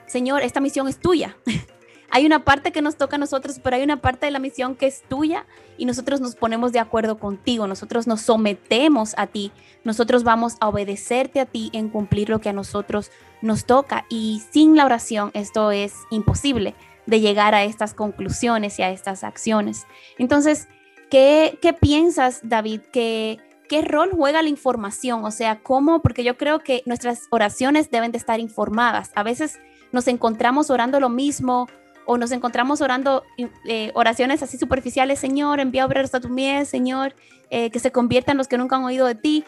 Señor, 0.07 0.43
esta 0.43 0.61
misión 0.61 0.89
es 0.89 0.99
tuya. 0.99 1.37
hay 2.15 2.25
una 2.25 2.45
parte 2.45 2.71
que 2.71 2.81
nos 2.81 2.95
toca 2.95 3.17
a 3.17 3.19
nosotros, 3.19 3.59
pero 3.61 3.75
hay 3.75 3.83
una 3.83 4.01
parte 4.01 4.27
de 4.27 4.31
la 4.31 4.39
misión 4.39 4.77
que 4.77 4.87
es 4.87 5.03
tuya 5.03 5.47
y 5.77 5.85
nosotros 5.85 6.21
nos 6.21 6.37
ponemos 6.37 6.71
de 6.71 6.79
acuerdo 6.79 7.19
contigo, 7.19 7.67
nosotros 7.67 8.07
nos 8.07 8.21
sometemos 8.21 9.15
a 9.19 9.27
ti, 9.27 9.51
nosotros 9.83 10.23
vamos 10.23 10.55
a 10.61 10.69
obedecerte 10.69 11.41
a 11.41 11.45
ti 11.45 11.71
en 11.73 11.89
cumplir 11.89 12.29
lo 12.29 12.41
que 12.41 12.51
a 12.51 12.53
nosotros 12.53 13.11
nos 13.43 13.67
toca 13.67 14.07
y 14.09 14.45
sin 14.53 14.77
la 14.77 14.85
oración 14.85 15.33
esto 15.35 15.73
es 15.73 15.93
imposible 16.13 16.77
de 17.07 17.19
llegar 17.19 17.53
a 17.53 17.65
estas 17.65 17.95
conclusiones 17.95 18.79
y 18.79 18.83
a 18.83 18.91
estas 18.91 19.25
acciones. 19.25 19.85
Entonces, 20.17 20.69
¿qué, 21.11 21.59
piensas, 21.81 22.43
David? 22.45 22.83
¿Qué, 22.93 23.41
¿Qué 23.69 23.83
rol 23.83 24.11
juega 24.13 24.41
la 24.41 24.51
información? 24.51 25.25
O 25.25 25.33
sea, 25.33 25.65
¿cómo? 25.65 26.01
Porque 26.01 26.23
yo 26.23 26.37
creo 26.37 26.61
que 26.61 26.85
nuestras 26.87 27.23
oraciones 27.31 27.91
deben 27.91 28.13
de 28.13 28.19
estar 28.19 28.39
informadas. 28.39 29.11
A 29.17 29.25
veces 29.25 29.59
nos 29.91 30.07
encontramos 30.07 30.71
orando 30.71 31.01
lo 31.01 31.09
mismo 31.09 31.67
o 32.07 32.19
nos 32.19 32.33
encontramos 32.33 32.81
orando 32.81 33.25
eh, 33.67 33.91
oraciones 33.95 34.43
así 34.43 34.59
superficiales, 34.59 35.19
Señor, 35.19 35.61
envía 35.61 35.87
obreros 35.87 36.15
a 36.15 36.21
tu 36.21 36.29
mies, 36.29 36.69
Señor, 36.69 37.15
eh, 37.51 37.71
que 37.71 37.79
se 37.79 37.93
conviertan 37.93 38.37
los 38.37 38.49
que 38.49 38.59
nunca 38.59 38.77
han 38.77 38.85
oído 38.85 39.07
de 39.07 39.15
ti, 39.15 39.45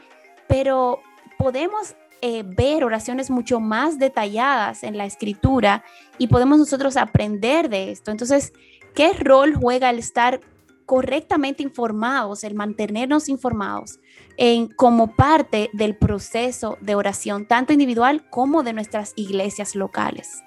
pero 0.49 1.01
podemos 1.38 1.97
eh, 2.23 2.45
ver 2.47 2.83
oraciones 2.85 3.31
mucho 3.31 3.61
más 3.61 3.99
detalladas 3.99 4.83
en 4.83 4.97
la 4.97 5.05
escritura 5.05 5.85
y 6.19 6.29
podemos 6.29 6.59
nosotros 6.59 6.97
aprender 6.97 7.69
de 7.69 7.90
esto. 7.90 8.11
Entonces, 8.11 8.53
¿qué 8.95 9.12
rol 9.12 9.55
juega 9.55 9.90
el 9.90 9.99
estar 9.99 10.40
correctamente 10.87 11.62
informados, 11.62 12.45
el 12.45 12.55
mantenernos 12.55 13.29
informados 13.29 13.99
en, 14.38 14.69
como 14.69 15.14
parte 15.14 15.69
del 15.73 15.97
proceso 15.97 16.79
de 16.81 16.95
oración, 16.95 17.47
tanto 17.47 17.73
individual 17.73 18.25
como 18.31 18.62
de 18.62 18.73
nuestras 18.73 19.12
iglesias 19.16 19.75
locales? 19.75 20.45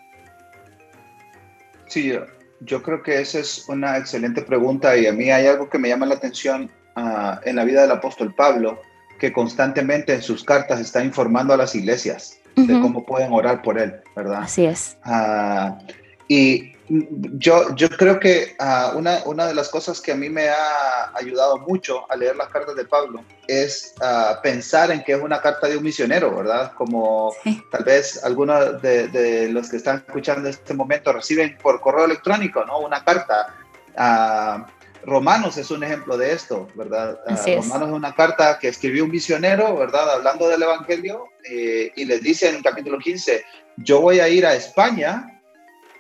Sí, 1.89 2.13
yo, 2.62 2.84
creo 2.84 3.04
que 3.04 3.19
esa 3.19 3.39
es 3.39 3.67
una 3.67 3.97
excelente 3.97 4.41
pregunta 4.41 4.95
y 4.95 5.08
a 5.08 5.12
mí 5.12 5.30
hay 5.30 5.47
algo 5.47 5.69
que 5.69 5.80
me 5.80 5.89
llama 5.89 6.06
la 6.06 6.15
atención 6.15 6.71
ah, 6.95 7.41
en 7.43 7.56
la 7.56 7.63
vida 7.63 7.82
del 7.82 7.91
apóstol 7.91 8.34
Pablo, 8.34 8.82
que 9.19 9.34
constantemente 9.34 10.13
en 10.13 10.21
sus 10.21 10.43
cartas 10.43 10.80
está 10.80 11.04
informando 11.04 11.54
a 11.54 11.58
las 11.58 11.75
iglesias 11.75 12.38
de 12.56 12.80
cómo 12.82 13.06
pueden 13.06 13.32
orar 13.32 13.62
por 13.62 13.80
él, 13.80 14.02
¿verdad? 14.15 14.43
Así 14.43 14.65
es. 14.65 14.97
Ah, 15.04 15.80
y 16.28 16.73
yo, 16.89 17.75
yo 17.75 17.89
creo 17.89 18.19
que 18.19 18.56
ah, 18.60 18.93
una, 18.95 19.21
una, 19.25 19.45
de 19.45 19.54
las 19.54 19.69
cosas 19.69 20.02
que 20.02 20.12
a 20.12 20.15
mí 20.15 20.30
me 20.30 20.49
ha 20.49 21.12
ayudado 21.13 21.60
mucho 21.60 22.12
a 22.12 22.15
leer 22.15 22.36
las 22.36 22.49
cartas 22.49 22.75
de 22.75 22.86
Pablo 22.86 23.23
es 23.47 23.93
ah, 24.02 24.39
pensar 24.41 24.89
en 24.91 25.04
que 25.04 25.13
es 25.13 25.21
una 25.21 25.39
carta 25.39 25.67
de 25.67 25.78
un 25.78 25.84
misionero, 25.84 26.36
¿verdad? 26.36 26.73
Como 26.73 27.34
tal 27.71 27.84
vez 27.84 28.23
algunos 28.23 28.82
de, 28.82 29.08
de, 29.10 29.49
los 29.49 29.69
que 29.69 29.78
están 29.78 30.04
escuchando 30.08 30.47
en 30.47 30.54
este 30.56 30.73
momento 30.73 31.13
reciben 31.13 31.58
por 31.62 31.80
correo 31.80 32.06
electrónico, 32.06 32.65
¿no? 32.65 32.80
Una 32.80 33.04
carta. 33.04 33.56
Uh, 33.95 34.63
Romanos 35.06 35.58
es 35.58 35.71
un 35.71 35.84
ejemplo 35.84 36.17
de 36.17 36.34
esto, 36.34 36.67
¿verdad? 36.75 37.19
Romanos 37.25 37.89
es 37.89 37.93
una 37.95 38.13
carta 38.13 38.60
que 38.60 38.67
escribió 38.67 39.06
un 39.06 39.12
misionero, 39.12 39.78
¿verdad? 39.78 40.10
Hablando 40.12 40.49
del 40.49 40.62
Evangelio 40.62 41.28
eh, 41.49 41.91
y 41.95 42.06
les 42.06 42.21
dice 42.21 42.49
en 42.49 42.56
el 42.56 42.63
capítulo 42.63 42.99
15, 42.99 43.43
yo 43.78 44.02
voy 44.02 44.19
a 44.19 44.28
ir 44.28 44.45
a 44.45 44.56
España 44.56 45.38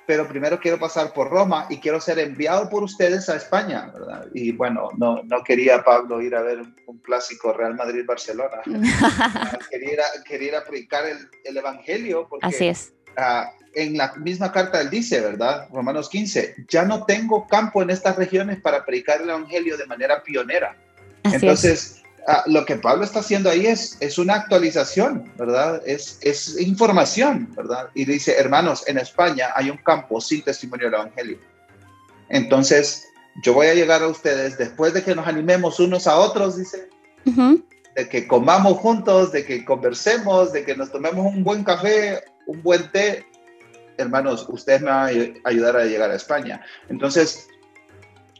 pero 0.09 0.27
primero 0.27 0.59
quiero 0.59 0.79
pasar 0.79 1.13
por 1.13 1.29
Roma 1.29 1.67
y 1.69 1.77
quiero 1.77 2.01
ser 2.01 2.17
enviado 2.17 2.67
por 2.67 2.81
ustedes 2.81 3.29
a 3.29 3.35
España, 3.35 3.91
¿verdad? 3.93 4.25
Y 4.33 4.51
bueno, 4.53 4.89
no, 4.97 5.21
no 5.21 5.43
quería 5.43 5.83
Pablo 5.83 6.19
ir 6.19 6.35
a 6.35 6.41
ver 6.41 6.61
un, 6.87 6.97
clásico 6.97 7.53
Real 7.53 7.75
Madrid-Barcelona. 7.75 8.63
quería, 9.69 9.93
ir 9.93 10.01
a, 10.01 10.23
quería 10.23 10.47
ir 10.47 10.55
a 10.55 10.65
predicar 10.65 11.05
el, 11.05 11.29
el, 11.43 11.57
Evangelio. 11.57 12.25
Porque, 12.27 12.47
Así 12.47 12.65
es. 12.65 12.91
Uh, 13.15 13.45
en 13.75 13.97
la 13.97 14.15
misma 14.15 14.51
carta 14.51 14.81
él 14.81 14.89
dice, 14.89 15.21
¿verdad? 15.21 15.67
Romanos 15.71 16.09
15, 16.09 16.55
ya 16.67 16.85
no 16.85 17.05
tengo 17.05 17.47
campo 17.47 17.83
en 17.83 17.91
estas 17.91 18.15
regiones 18.15 18.59
para 18.61 18.83
predicar 18.83 19.21
el 19.21 19.29
Evangelio 19.29 19.77
de 19.77 19.85
manera 19.85 20.23
pionera. 20.23 20.75
Así 21.21 21.35
Entonces, 21.35 21.97
es 21.97 21.98
Ah, 22.27 22.43
lo 22.45 22.65
que 22.65 22.75
Pablo 22.75 23.03
está 23.03 23.19
haciendo 23.19 23.49
ahí 23.49 23.65
es, 23.65 23.97
es 23.99 24.17
una 24.17 24.35
actualización, 24.35 25.31
¿verdad? 25.37 25.81
Es, 25.85 26.19
es 26.21 26.59
información, 26.59 27.49
¿verdad? 27.55 27.89
Y 27.93 28.05
dice, 28.05 28.35
hermanos, 28.37 28.83
en 28.87 28.97
España 28.97 29.49
hay 29.55 29.69
un 29.69 29.77
campo 29.77 30.21
sin 30.21 30.43
testimonio 30.43 30.87
del 30.87 30.95
Evangelio. 30.95 31.39
Entonces, 32.29 33.07
yo 33.43 33.53
voy 33.53 33.67
a 33.67 33.73
llegar 33.73 34.03
a 34.03 34.07
ustedes 34.07 34.57
después 34.57 34.93
de 34.93 35.03
que 35.03 35.15
nos 35.15 35.27
animemos 35.27 35.79
unos 35.79 36.07
a 36.07 36.17
otros, 36.17 36.57
dice, 36.57 36.89
de 37.95 38.09
que 38.09 38.27
comamos 38.27 38.77
juntos, 38.77 39.31
de 39.31 39.45
que 39.45 39.65
conversemos, 39.65 40.51
de 40.51 40.63
que 40.63 40.75
nos 40.75 40.91
tomemos 40.91 41.25
un 41.25 41.43
buen 41.43 41.63
café, 41.63 42.23
un 42.45 42.61
buen 42.61 42.91
té. 42.91 43.25
Hermanos, 43.97 44.45
ustedes 44.49 44.81
me 44.81 44.91
van 44.91 45.09
a 45.43 45.49
ayudar 45.49 45.77
a 45.77 45.85
llegar 45.85 46.11
a 46.11 46.15
España. 46.15 46.61
Entonces, 46.89 47.47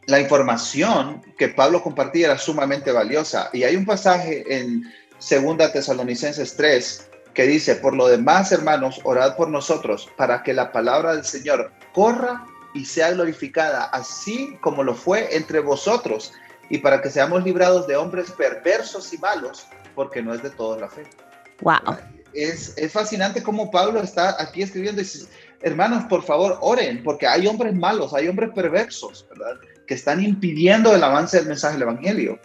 la 0.07 0.19
información 0.19 1.21
que 1.37 1.49
Pablo 1.49 1.83
compartía 1.83 2.27
era 2.27 2.37
sumamente 2.37 2.91
valiosa. 2.91 3.49
Y 3.53 3.63
hay 3.63 3.75
un 3.75 3.85
pasaje 3.85 4.43
en 4.47 4.83
Segunda 5.19 5.71
Tesalonicenses 5.71 6.55
3 6.55 7.09
que 7.33 7.43
dice, 7.45 7.75
por 7.75 7.95
lo 7.95 8.07
demás, 8.07 8.51
hermanos, 8.51 8.99
orad 9.03 9.35
por 9.35 9.49
nosotros 9.49 10.09
para 10.17 10.43
que 10.43 10.53
la 10.53 10.71
palabra 10.71 11.15
del 11.15 11.25
Señor 11.25 11.71
corra 11.93 12.45
y 12.73 12.85
sea 12.85 13.11
glorificada, 13.11 13.85
así 13.85 14.57
como 14.61 14.83
lo 14.83 14.95
fue 14.95 15.35
entre 15.35 15.59
vosotros, 15.59 16.33
y 16.69 16.79
para 16.79 17.01
que 17.01 17.09
seamos 17.09 17.43
librados 17.43 17.87
de 17.87 17.95
hombres 17.95 18.31
perversos 18.31 19.13
y 19.13 19.17
malos, 19.17 19.67
porque 19.95 20.21
no 20.21 20.33
es 20.33 20.43
de 20.43 20.49
todos 20.51 20.79
la 20.79 20.87
fe. 20.87 21.03
Wow. 21.61 21.97
Es, 22.33 22.77
es 22.77 22.91
fascinante 22.91 23.41
cómo 23.41 23.71
Pablo 23.71 24.01
está 24.01 24.41
aquí 24.41 24.61
escribiendo 24.61 25.01
y 25.01 25.03
dice, 25.03 25.27
hermanos, 25.61 26.05
por 26.05 26.23
favor, 26.23 26.57
oren, 26.61 27.03
porque 27.03 27.27
hay 27.27 27.47
hombres 27.47 27.75
malos, 27.75 28.13
hay 28.13 28.27
hombres 28.27 28.51
perversos, 28.53 29.25
¿verdad? 29.29 29.59
Que 29.89 29.95
están 29.95 30.23
impidiendo 30.23 30.93
el 30.93 31.03
avance 31.03 31.37
del 31.37 31.47
mensaje 31.47 31.73
del 31.73 31.81
Evangelio. 31.81 32.37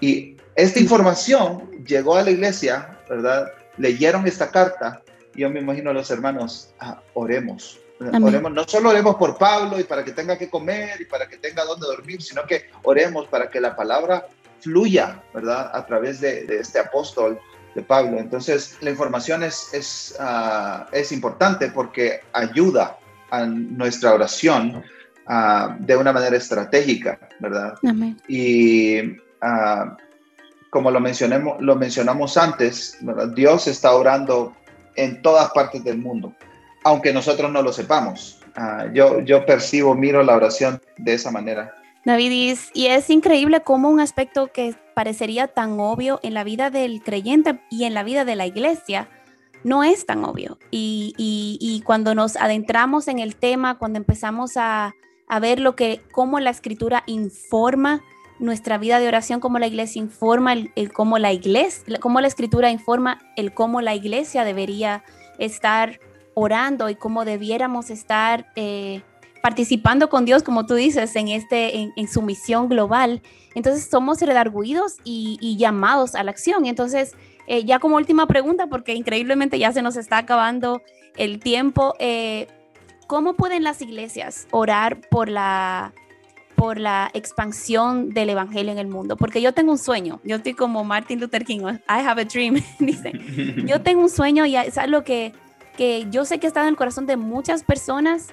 Y 0.00 0.36
esta 0.56 0.80
información 0.80 1.70
llegó 1.86 2.16
a 2.16 2.24
la 2.24 2.32
iglesia, 2.32 2.98
¿verdad? 3.08 3.52
Leyeron 3.76 4.26
esta 4.26 4.50
carta. 4.50 5.00
Y 5.36 5.42
yo 5.42 5.50
me 5.50 5.60
imagino 5.60 5.90
a 5.90 5.92
los 5.92 6.10
hermanos, 6.10 6.74
ah, 6.80 7.00
oremos. 7.14 7.78
Oremos, 8.00 8.50
no 8.50 8.66
solo 8.66 8.88
oremos 8.88 9.14
por 9.14 9.38
Pablo 9.38 9.78
y 9.78 9.84
para 9.84 10.04
que 10.04 10.10
tenga 10.10 10.36
que 10.36 10.50
comer 10.50 11.00
y 11.00 11.04
para 11.04 11.28
que 11.28 11.36
tenga 11.36 11.64
donde 11.64 11.86
dormir, 11.86 12.20
sino 12.22 12.44
que 12.44 12.64
oremos 12.82 13.28
para 13.28 13.48
que 13.48 13.60
la 13.60 13.76
palabra 13.76 14.26
fluya, 14.58 15.22
¿verdad? 15.32 15.70
A 15.72 15.86
través 15.86 16.20
de, 16.20 16.44
este 16.58 16.80
apóstol 16.80 17.38
de 17.76 17.82
Pablo. 17.82 18.18
Entonces, 18.18 18.78
la 18.80 18.90
información 18.90 19.44
es, 19.44 19.72
es, 19.72 20.16
ah, 20.18 20.88
es 20.90 21.12
importante 21.12 21.68
porque 21.68 22.22
ayuda 22.32 22.98
a 23.30 23.46
nuestra 23.46 24.12
oración 24.12 24.82
Ah, 25.32 25.76
de 25.78 25.96
una 25.96 26.12
manera 26.12 26.36
estratégica, 26.36 27.16
¿verdad? 27.38 27.74
Y 28.26 28.98
ah, 29.40 29.96
como 30.70 30.90
lo, 30.90 30.98
mencionemos, 30.98 31.62
lo 31.62 31.76
mencionamos 31.76 32.36
antes, 32.36 32.98
Dios 33.36 33.68
está 33.68 33.94
orando 33.94 34.56
en 34.96 35.22
todas 35.22 35.48
partes 35.50 35.84
del 35.84 35.98
mundo, 35.98 36.34
aunque 36.82 37.12
nosotros 37.12 37.48
no 37.52 37.62
lo 37.62 37.72
sepamos. 37.72 38.40
Ah, 38.56 38.86
yo, 38.92 39.20
yo 39.20 39.46
percibo, 39.46 39.94
miro 39.94 40.20
la 40.24 40.34
oración 40.34 40.82
de 40.98 41.14
esa 41.14 41.30
manera. 41.30 41.76
David, 42.04 42.58
y 42.74 42.86
es 42.86 43.08
increíble 43.08 43.60
cómo 43.60 43.88
un 43.88 44.00
aspecto 44.00 44.48
que 44.48 44.74
parecería 44.96 45.46
tan 45.46 45.78
obvio 45.78 46.18
en 46.24 46.34
la 46.34 46.42
vida 46.42 46.70
del 46.70 47.04
creyente 47.04 47.60
y 47.70 47.84
en 47.84 47.94
la 47.94 48.02
vida 48.02 48.24
de 48.24 48.34
la 48.34 48.46
iglesia, 48.46 49.08
no 49.62 49.84
es 49.84 50.06
tan 50.06 50.24
obvio. 50.24 50.58
Y, 50.72 51.82
cuando 51.86 52.16
nos 52.16 52.34
adentramos 52.34 53.06
en 53.06 53.20
el 53.20 53.36
tema, 53.36 53.78
cuando 53.78 53.98
empezamos 53.98 54.56
a, 54.56 54.92
ver 55.38 55.60
lo 55.60 55.76
que, 55.76 56.00
cómo 56.10 56.40
la 56.40 56.50
escritura 56.50 57.04
informa 57.06 58.02
nuestra 58.40 58.78
vida 58.78 58.98
de 58.98 59.06
oración, 59.06 59.38
cómo 59.38 59.58
la 59.58 59.66
iglesia 59.66 60.00
informa 60.00 60.54
el, 60.54 60.92
cómo 60.92 61.18
la 61.18 61.32
iglesia, 61.32 61.98
cómo 62.00 62.20
la 62.20 62.26
escritura 62.26 62.70
informa 62.70 63.20
el 63.36 63.52
cómo 63.52 63.80
la 63.82 63.94
iglesia 63.94 64.44
debería 64.44 65.04
estar 65.38 66.00
orando 66.34 66.88
y 66.88 66.94
cómo 66.94 67.24
debiéramos 67.24 67.90
estar 67.90 68.50
eh, 68.56 69.02
participando 69.42 70.08
con 70.08 70.24
Dios, 70.24 70.42
como 70.42 70.66
tú 70.66 70.74
dices, 70.74 71.14
en, 71.16 71.28
este, 71.28 71.92
en, 71.94 72.08
su 72.08 72.22
misión 72.22 72.68
global. 72.68 73.22
Entonces 73.54 73.88
somos 73.90 74.20
redarguidos 74.20 74.96
y, 75.04 75.38
y 75.40 75.56
llamados 75.56 76.14
a 76.14 76.24
la 76.24 76.30
acción. 76.30 76.66
Entonces, 76.66 77.14
eh, 77.46 77.64
ya 77.64 77.78
como 77.78 77.96
última 77.96 78.26
pregunta, 78.26 78.68
porque 78.68 78.94
increíblemente 78.94 79.58
ya 79.58 79.72
se 79.72 79.82
nos 79.82 79.96
está 79.96 80.18
acabando 80.18 80.82
el 81.16 81.40
tiempo, 81.40 81.94
eh, 81.98 82.46
¿cómo 83.10 83.34
pueden 83.34 83.64
las 83.64 83.82
iglesias 83.82 84.46
orar 84.52 85.00
por 85.00 85.28
la, 85.28 85.92
por 86.54 86.78
la 86.78 87.10
expansión 87.12 88.10
del 88.10 88.30
evangelio 88.30 88.70
en 88.70 88.78
el 88.78 88.86
mundo? 88.86 89.16
Porque 89.16 89.42
yo 89.42 89.52
tengo 89.52 89.72
un 89.72 89.78
sueño, 89.78 90.20
yo 90.22 90.36
estoy 90.36 90.54
como 90.54 90.84
Martin 90.84 91.18
Luther 91.18 91.44
King, 91.44 91.58
I 91.58 92.06
have 92.06 92.22
a 92.22 92.24
dream, 92.24 92.62
dice, 92.78 93.10
yo 93.66 93.82
tengo 93.82 94.02
un 94.02 94.10
sueño 94.10 94.46
y 94.46 94.54
es 94.54 94.78
algo 94.78 95.02
que, 95.02 95.32
que 95.76 96.06
yo 96.12 96.24
sé 96.24 96.38
que 96.38 96.46
está 96.46 96.60
en 96.60 96.68
el 96.68 96.76
corazón 96.76 97.06
de 97.06 97.16
muchas 97.16 97.64
personas 97.64 98.28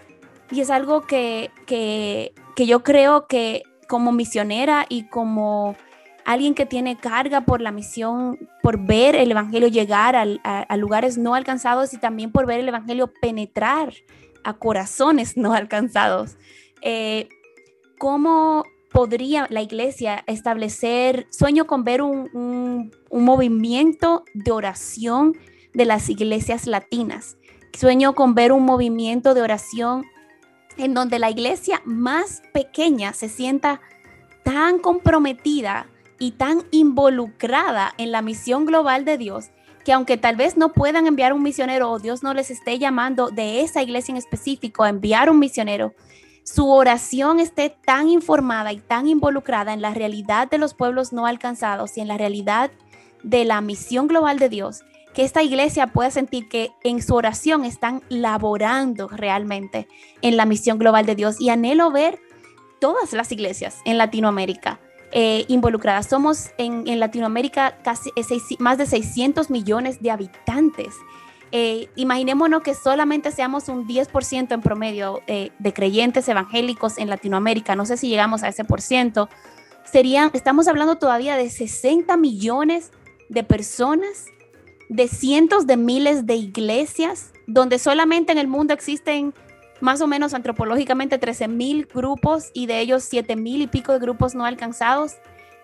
y 0.52 0.62
es 0.62 0.70
algo 0.70 1.02
que, 1.02 1.50
que, 1.66 2.34
que 2.56 2.68
yo 2.68 2.84
creo 2.84 3.26
que 3.26 3.64
como 3.88 4.12
misionera 4.12 4.86
y 4.90 5.06
como 5.06 5.76
alguien 6.24 6.54
que 6.54 6.68
tiene 6.68 6.98
carga 6.98 7.42
por 7.42 7.62
la 7.62 7.72
misión, 7.72 8.38
por 8.62 8.78
ver 8.78 9.16
el 9.16 9.32
Evangelio 9.32 9.70
llegar 9.70 10.16
a, 10.16 10.78
lugares 10.78 11.18
no 11.18 11.34
alcanzados 11.34 11.94
y 11.94 11.98
también 11.98 12.32
por 12.32 12.46
ver 12.46 12.60
el 12.60 12.68
Evangelio 12.68 13.12
penetrar 13.22 13.94
a 14.44 14.54
corazones 14.54 15.38
no 15.38 15.54
alcanzados. 15.54 16.38
Eh, 16.82 17.30
¿Cómo 17.98 18.64
podría 18.92 19.48
la 19.50 19.62
iglesia 19.62 20.24
establecer, 20.28 21.28
sueño 21.32 21.68
con 21.68 21.84
ver 21.84 22.02
un, 22.02 22.92
un 23.10 23.26
movimiento 23.26 24.24
de 24.34 24.52
oración 24.52 25.36
de 25.74 25.86
las 25.86 26.10
iglesias 26.10 26.68
latinas? 26.68 27.38
Sueño 27.74 28.14
con 28.14 28.36
ver 28.36 28.52
un 28.52 28.64
movimiento 28.64 29.34
de 29.34 29.42
oración 29.42 30.06
en 30.78 30.94
donde 30.94 31.20
la 31.20 31.30
iglesia 31.30 31.82
más 31.86 32.42
pequeña 32.54 33.14
se 33.14 33.30
sienta 33.30 33.82
tan 34.44 34.80
comprometida 34.80 35.88
y 36.20 36.32
tan 36.32 36.64
involucrada 36.72 37.94
en 37.98 38.12
la 38.12 38.22
misión 38.22 38.66
global 38.66 39.06
de 39.06 39.18
Dios 39.18 39.50
que 39.88 39.94
aunque 39.94 40.18
tal 40.18 40.36
vez 40.36 40.58
no 40.58 40.74
puedan 40.74 41.08
enviar 41.08 41.32
un 41.32 41.42
misionero 41.42 41.90
o 41.90 41.98
Dios 41.98 42.22
no 42.22 42.34
les 42.34 42.52
esté 42.52 42.78
llamando 42.78 43.30
de 43.30 43.62
esa 43.62 43.82
iglesia 43.82 44.12
en 44.12 44.18
específico 44.18 44.84
a 44.84 44.90
enviar 44.90 45.30
un 45.30 45.40
misionero, 45.40 45.94
su 46.44 46.70
oración 46.70 47.40
esté 47.40 47.70
tan 47.70 48.10
informada 48.10 48.74
y 48.74 48.82
tan 48.82 49.08
involucrada 49.08 49.72
en 49.72 49.82
la 49.82 49.94
realidad 49.94 50.50
de 50.50 50.58
los 50.58 50.74
pueblos 50.74 51.14
no 51.14 51.26
alcanzados 51.26 51.96
y 51.96 52.02
en 52.02 52.10
la 52.10 52.18
realidad 52.18 52.70
de 53.24 53.46
la 53.46 53.62
misión 53.62 54.10
global 54.10 54.40
de 54.40 54.50
Dios, 54.50 54.82
que 55.14 55.24
esta 55.24 55.42
iglesia 55.42 55.88
pueda 55.88 56.12
sentir 56.12 56.50
que 56.50 56.72
en 56.84 57.02
su 57.02 57.16
oración 57.16 57.64
están 57.64 58.02
laborando 58.10 59.08
realmente 59.08 59.88
en 60.22 60.36
la 60.36 60.46
misión 60.46 60.80
global 60.80 61.06
de 61.06 61.16
Dios. 61.16 61.40
Y 61.40 61.48
anhelo 61.48 61.92
ver 61.92 62.20
todas 62.82 63.14
las 63.14 63.32
iglesias 63.32 63.80
en 63.86 63.98
Latinoamérica 63.98 64.82
eh, 65.12 65.46
involucradas. 65.48 66.08
Somos 66.08 66.52
en, 66.58 67.00
Latinoamérica 67.00 67.78
casi 67.84 68.10
eh, 68.16 68.24
más 68.60 68.78
de 68.78 68.86
600 68.86 69.50
millones 69.50 70.02
de 70.02 70.12
habitantes. 70.12 70.96
Eh, 71.54 71.88
imaginémonos 71.96 72.62
que 72.62 72.74
solamente 72.74 73.32
seamos 73.32 73.70
un 73.70 73.88
10% 73.88 74.52
en 74.52 74.62
promedio 74.62 75.22
de 75.28 75.74
creyentes 75.74 76.28
evangélicos 76.28 76.98
en 76.98 77.10
Latinoamérica. 77.10 77.76
No 77.76 77.86
sé 77.86 77.96
si 77.96 78.10
llegamos 78.10 78.44
a 78.44 78.50
ese 78.50 78.66
por 78.66 78.82
ciento. 78.82 79.30
Serían, 79.90 80.30
estamos 80.34 80.68
hablando 80.68 80.98
todavía 80.98 81.38
de 81.38 81.50
60 81.50 82.18
millones 82.18 82.92
de 83.30 83.44
personas, 83.44 84.26
de 84.90 85.08
cientos 85.08 85.68
de 85.68 85.78
miles 85.78 86.26
de 86.26 86.36
iglesias, 86.36 87.32
donde 87.46 87.80
solamente 87.80 88.34
en 88.34 88.38
el 88.38 88.48
mundo 88.48 88.74
existen 88.74 89.34
más 89.82 90.02
o 90.02 90.08
menos 90.08 90.34
antropológicamente 90.34 91.18
13 91.18 91.48
mil 91.48 91.86
grupos 91.86 92.52
y 92.54 92.66
de 92.66 92.80
ellos 92.80 93.04
7 93.04 93.36
mil 93.36 93.62
y 93.62 93.68
pico 93.68 93.94
de 93.94 94.00
grupos 94.00 94.36
no 94.36 94.46
alcanzados. 94.46 95.16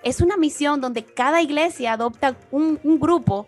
Es 0.04 0.22
una 0.22 0.38
misión 0.38 0.82
donde 0.82 1.04
cada 1.04 1.42
iglesia 1.42 1.94
adopta 1.94 2.36
un, 2.52 2.80
grupo. 3.00 3.48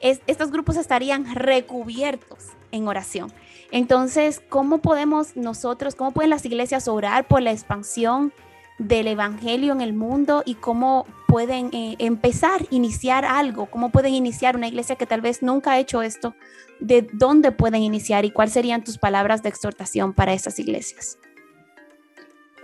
estos 0.00 0.50
grupos 0.50 0.76
estarían 0.76 1.34
recubiertos 1.34 2.48
en 2.72 2.88
oración. 2.88 3.32
Entonces, 3.70 4.42
¿cómo 4.48 4.78
podemos 4.78 5.36
nosotros, 5.36 5.94
cómo 5.94 6.12
pueden 6.12 6.30
las 6.30 6.44
iglesias 6.44 6.88
orar 6.88 7.26
por 7.26 7.42
la 7.42 7.52
expansión 7.52 8.32
del 8.78 9.06
Evangelio 9.06 9.72
en 9.72 9.80
el 9.80 9.92
mundo 9.92 10.42
y 10.44 10.56
cómo 10.56 11.06
pueden 11.28 11.70
eh, 11.72 11.96
empezar, 11.98 12.66
iniciar 12.70 13.24
algo, 13.24 13.66
cómo 13.66 13.90
pueden 13.90 14.14
iniciar 14.14 14.56
una 14.56 14.68
iglesia 14.68 14.96
que 14.96 15.06
tal 15.06 15.20
vez 15.20 15.42
nunca 15.42 15.72
ha 15.72 15.78
hecho 15.78 16.02
esto, 16.02 16.34
de 16.80 17.08
dónde 17.12 17.52
pueden 17.52 17.82
iniciar 17.82 18.24
y 18.24 18.30
cuáles 18.30 18.54
serían 18.54 18.84
tus 18.84 18.98
palabras 18.98 19.42
de 19.42 19.48
exhortación 19.48 20.12
para 20.12 20.32
esas 20.32 20.58
iglesias. 20.58 21.18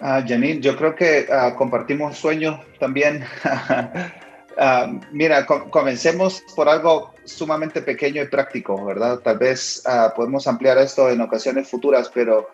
Uh, 0.01 0.27
Janine, 0.27 0.61
yo 0.61 0.77
creo 0.77 0.95
que 0.95 1.27
uh, 1.29 1.55
compartimos 1.57 2.17
sueños 2.17 2.59
también. 2.79 3.23
uh, 4.57 5.01
mira, 5.13 5.45
comencemos 5.45 6.43
por 6.57 6.69
algo 6.69 7.15
sumamente 7.25 7.83
pequeño 7.83 8.23
y 8.23 8.27
práctico, 8.27 8.83
¿verdad? 8.85 9.19
Tal 9.19 9.39
vez 9.39 9.83
podemos 10.17 10.47
ampliar 10.47 10.79
esto 10.79 11.11
en 11.11 11.21
ocasiones 11.21 11.69
futuras, 11.69 12.11
pero 12.13 12.49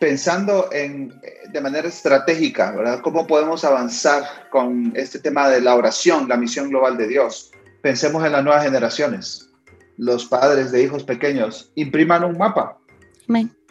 pensando 0.00 0.70
en, 0.72 1.20
de 1.52 1.60
manera 1.60 1.86
estratégica, 1.86 2.72
¿verdad? 2.72 3.00
¿Cómo 3.02 3.26
podemos 3.26 3.64
avanzar 3.64 4.24
con 4.50 4.92
este 4.96 5.18
tema 5.18 5.48
de 5.50 5.60
la 5.60 5.76
oración, 5.76 6.26
la 6.26 6.38
misión 6.38 6.70
global 6.70 6.96
de 6.96 7.06
Dios? 7.06 7.52
Pensemos 7.82 8.24
en 8.24 8.32
las 8.32 8.42
nuevas 8.42 8.64
generaciones. 8.64 9.50
Los 9.98 10.24
padres 10.24 10.72
de 10.72 10.82
hijos 10.82 11.04
pequeños 11.04 11.70
impriman 11.74 12.24
un 12.24 12.38
mapa 12.38 12.78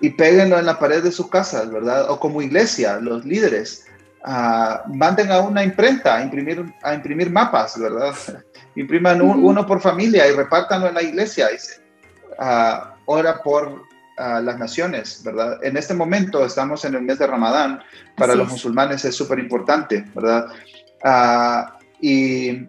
y 0.01 0.11
péguenlo 0.11 0.59
en 0.59 0.67
la 0.67 0.79
pared 0.79 1.03
de 1.03 1.11
sus 1.11 1.29
casas, 1.29 1.69
¿verdad? 1.71 2.09
O 2.09 2.19
como 2.19 2.41
iglesia, 2.43 2.99
los 2.99 3.25
líderes, 3.25 3.87
uh, 4.25 4.87
manden 4.93 5.31
a 5.31 5.39
una 5.39 5.63
imprenta 5.63 6.17
a 6.17 6.23
imprimir, 6.23 6.63
a 6.83 6.93
imprimir 6.93 7.31
mapas, 7.31 7.77
¿verdad? 7.77 8.13
Impriman 8.75 9.19
uno 9.21 9.65
por 9.65 9.81
familia 9.81 10.27
y 10.27 10.31
repártanlo 10.31 10.87
en 10.87 10.93
la 10.93 11.01
iglesia. 11.01 11.49
Y, 11.51 11.55
uh, 12.39 12.93
ora 13.05 13.41
por 13.41 13.88
las 14.19 14.59
naciones, 14.59 15.21
¿verdad? 15.23 15.63
En 15.63 15.77
este 15.77 15.93
momento 15.93 16.45
estamos 16.45 16.83
en 16.83 16.95
el 16.95 17.01
mes 17.03 17.19
de 17.19 17.27
Ramadán, 17.27 17.81
para 18.17 18.35
los 18.35 18.49
musulmanes 18.49 19.05
es 19.05 19.15
súper 19.15 19.39
importante, 19.39 20.05
¿verdad? 20.13 20.47
Ah, 21.03 21.77
y 22.01 22.67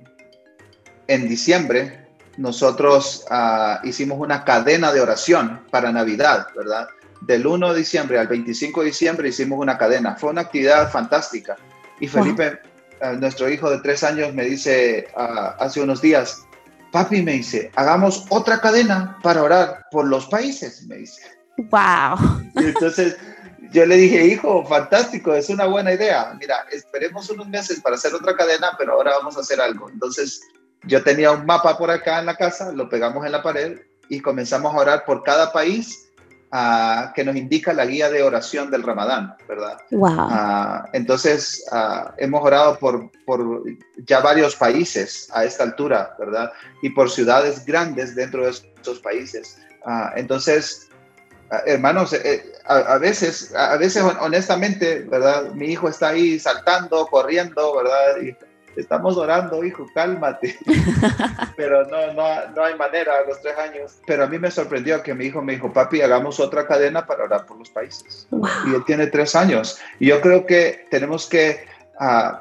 en 1.09 1.29
diciembre 1.29 2.07
nosotros 2.37 3.27
ah, 3.31 3.81
hicimos 3.83 4.21
una 4.21 4.45
cadena 4.45 4.93
de 4.93 5.01
oración 5.01 5.63
para 5.71 5.91
Navidad, 5.91 6.47
¿verdad? 6.57 6.89
Del 7.23 7.47
1 7.47 7.73
de 7.73 7.79
diciembre 7.79 8.19
al 8.19 8.29
25 8.29 8.81
de 8.81 8.87
diciembre 8.87 9.29
hicimos 9.29 9.59
una 9.59 9.77
cadena. 9.77 10.15
Fue 10.17 10.31
una 10.31 10.43
actividad 10.43 10.91
fantástica. 10.91 11.57
Y 11.99 12.07
Felipe, 12.07 12.61
ah, 13.03 13.13
nuestro 13.13 13.51
hijo 13.51 13.69
de 13.69 13.81
tres 13.81 14.05
años, 14.05 14.33
me 14.33 14.45
dice 14.45 15.09
hace 15.17 15.81
unos 15.81 16.01
días, 16.01 16.47
papi 16.93 17.23
me 17.23 17.33
dice, 17.33 17.71
hagamos 17.75 18.27
otra 18.31 18.61
cadena 18.61 19.19
para 19.23 19.43
orar 19.43 19.87
por 19.91 20.07
los 20.07 20.27
países, 20.27 20.87
me 20.87 20.99
dice. 20.99 21.40
Wow. 21.57 22.19
entonces 22.57 23.17
yo 23.73 23.87
le 23.87 23.97
dije, 23.97 24.27
hijo, 24.27 24.65
fantástico, 24.67 25.35
es 25.35 25.49
una 25.49 25.67
buena 25.67 25.93
idea. 25.93 26.35
Mira, 26.39 26.65
esperemos 26.71 27.31
unos 27.31 27.49
meses 27.49 27.81
para 27.81 27.97
hacer 27.97 28.15
otra 28.15 28.35
cadena, 28.37 28.73
pero 28.77 28.95
ahora 28.95 29.13
vamos 29.19 29.37
a 29.37 29.41
hacer 29.41 29.61
algo. 29.61 29.89
Entonces 29.89 30.41
yo 30.85 31.03
tenía 31.03 31.31
un 31.31 31.47
mapa 31.47 31.79
por 31.79 31.91
acá 31.91 32.19
en 32.21 32.27
la 32.27 32.37
casa, 32.37 32.73
lo 32.73 32.89
pegamos 32.89 33.25
en 33.25 33.33
la 33.33 33.43
pared 33.43 33.79
y 34.09 34.21
comenzamos 34.21 34.75
a 34.75 34.79
orar 34.79 35.05
por 35.05 35.23
cada 35.23 35.53
país 35.53 36.09
uh, 36.53 37.13
que 37.15 37.23
nos 37.23 37.37
indica 37.37 37.73
la 37.73 37.87
guía 37.87 38.11
de 38.11 38.23
oración 38.23 38.71
del 38.71 38.83
Ramadán, 38.83 39.37
¿verdad? 39.47 39.79
Wow. 39.93 40.27
Uh, 40.27 40.83
entonces 40.93 41.65
uh, 41.71 42.11
hemos 42.17 42.43
orado 42.43 42.77
por, 42.79 43.11
por 43.25 43.63
ya 44.05 44.21
varios 44.21 44.57
países 44.57 45.29
a 45.33 45.45
esta 45.45 45.63
altura, 45.63 46.17
¿verdad? 46.19 46.51
Y 46.83 46.91
por 46.91 47.09
ciudades 47.09 47.65
grandes 47.65 48.17
dentro 48.17 48.45
de 48.45 48.51
esos 48.51 48.99
países. 48.99 49.59
entonces, 50.17 50.90
Ah, 50.90 50.90
hermanos, 51.67 52.13
eh, 52.13 52.53
a, 52.65 52.99
veces, 52.99 53.55
a 53.55 53.77
veces 53.77 54.05
honestamente, 54.21 55.01
¿verdad? 55.01 55.51
Mi 55.53 55.67
hijo 55.67 55.89
está 55.89 56.09
ahí 56.09 56.39
saltando, 56.39 57.07
corriendo, 57.07 57.77
¿verdad? 57.77 58.23
Y 58.23 58.37
estamos 58.81 59.17
orando, 59.17 59.65
hijo, 59.65 59.87
cálmate. 59.93 60.57
Pero 61.57 61.85
no, 61.87 62.13
no, 62.13 62.51
no 62.55 62.65
hay 62.65 62.77
manera 62.77 63.13
a 63.19 63.29
los 63.29 63.41
tres 63.43 63.59
años. 63.59 63.99
Pero 64.07 64.25
a 64.25 64.27
mí 64.29 64.39
me 64.39 64.51
sorprendió 64.51 65.03
que 65.03 65.15
mi 65.15 65.27
hijo 65.27 65.43
me 65.43 65.55
dijo, 65.55 65.73
papi, 65.73 66.01
hagamos 66.03 66.39
otra 66.39 66.67
cadena 66.67 67.05
para 67.05 67.25
orar 67.25 67.47
por 67.47 67.59
los 67.59 67.71
países. 67.71 68.29
Y 68.67 68.75
él 68.75 68.85
tiene 68.87 69.09
tres 69.09 69.35
años. 69.35 69.79
Y 69.99 70.07
yo 70.07 70.21
creo 70.21 70.47
que 70.47 70.87
tenemos 70.91 71.29
que 71.29 71.67
uh, 71.99 72.37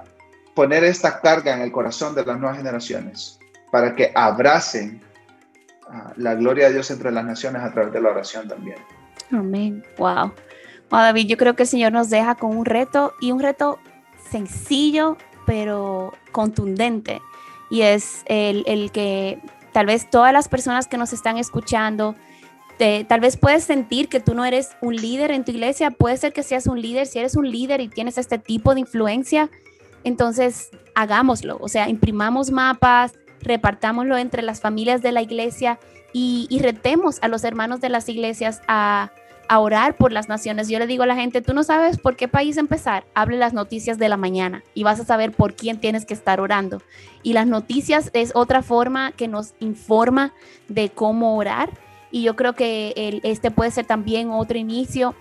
poner 0.54 0.84
esta 0.84 1.20
carga 1.20 1.56
en 1.56 1.62
el 1.62 1.72
corazón 1.72 2.14
de 2.14 2.26
las 2.26 2.40
nuevas 2.40 2.58
generaciones 2.58 3.40
para 3.72 3.96
que 3.96 4.12
abracen 4.14 5.02
la 6.18 6.36
gloria 6.36 6.68
de 6.68 6.74
Dios 6.74 6.92
entre 6.92 7.12
las 7.12 7.26
naciones 7.26 7.64
a 7.64 7.72
través 7.72 7.94
de 7.94 8.02
la 8.02 8.10
oración 8.10 8.48
también. 8.48 8.78
Amén. 9.32 9.84
Wow. 9.98 10.34
Wow, 10.90 11.02
David, 11.02 11.28
yo 11.28 11.38
creo 11.38 11.56
que 11.56 11.64
el 11.64 11.70
Señor 11.70 11.92
nos 11.92 12.10
deja 12.10 12.36
con 12.36 12.58
un 12.58 12.66
reto 12.66 13.14
y 13.22 13.32
un 13.32 13.40
reto 13.40 13.80
sencillo, 14.30 15.18
pero 15.46 16.14
contundente. 16.32 17.22
Y 17.70 17.82
es 17.82 18.24
el, 18.26 18.92
que 18.92 19.40
tal 19.72 19.86
vez 19.86 20.10
todas 20.10 20.34
las 20.34 20.48
personas 20.48 20.88
que 20.88 20.98
nos 20.98 21.14
están 21.14 21.38
escuchando, 21.38 22.16
tal 23.08 23.20
vez 23.20 23.38
puedes 23.38 23.64
sentir 23.64 24.10
que 24.10 24.20
tú 24.20 24.34
no 24.34 24.46
eres 24.46 24.70
un 24.82 24.96
líder 24.96 25.32
en 25.32 25.46
tu 25.46 25.52
iglesia, 25.52 25.92
puede 25.92 26.18
ser 26.18 26.34
que 26.34 26.42
seas 26.42 26.66
un 26.66 26.82
líder, 26.82 27.06
si 27.06 27.20
eres 27.20 27.36
un 27.36 27.50
líder 27.50 27.82
y 27.82 27.88
tienes 27.88 28.18
este 28.18 28.40
tipo 28.40 28.74
de 28.74 28.80
influencia, 28.80 29.50
entonces 30.04 30.72
hagámoslo, 30.96 31.58
o 31.62 31.68
sea, 31.68 31.90
imprimamos 31.90 32.52
mapas, 32.52 33.14
repartámoslo 33.42 34.18
entre 34.18 34.42
las 34.42 34.62
familias 34.62 35.02
de 35.02 35.12
la 35.12 35.22
iglesia 35.22 35.80
y, 36.14 36.48
retemos 36.62 37.20
a 37.22 37.28
los 37.28 37.44
hermanos 37.44 37.82
de 37.82 37.90
las 37.90 38.10
iglesias 38.10 38.62
a, 38.68 39.12
orar 39.52 39.96
por 39.96 40.12
las 40.12 40.30
naciones. 40.30 40.70
Yo 40.70 40.78
le 40.78 40.86
digo 40.86 41.02
a 41.02 41.08
la 41.08 41.16
gente, 41.16 41.42
tú 41.42 41.56
no 41.56 41.64
sabes 41.64 41.98
por 41.98 42.16
qué 42.16 42.28
país 42.28 42.58
empezar, 42.58 43.06
hable 43.16 43.36
las 43.36 43.52
noticias 43.52 43.98
de 43.98 44.08
la 44.08 44.16
mañana 44.16 44.64
y 44.76 44.84
vas 44.84 45.00
a 45.00 45.06
saber 45.06 45.32
por 45.32 45.56
quién 45.56 45.80
tienes 45.80 46.06
que 46.06 46.14
estar 46.14 46.40
orando. 46.40 46.84
Y 47.24 47.34
las 47.34 47.48
noticias 47.48 48.12
es 48.14 48.32
otra 48.36 48.62
forma 48.62 49.12
que 49.12 49.28
nos 49.28 49.56
informa 49.60 50.34
de 50.68 50.90
cómo 50.90 51.36
orar 51.36 51.72
y 52.12 52.22
yo 52.22 52.36
creo 52.36 52.54
que 52.54 53.22
este 53.24 53.50
puede 53.50 53.72
ser 53.72 53.86
también 53.86 54.30
otro 54.30 54.58
inicio 54.58 55.16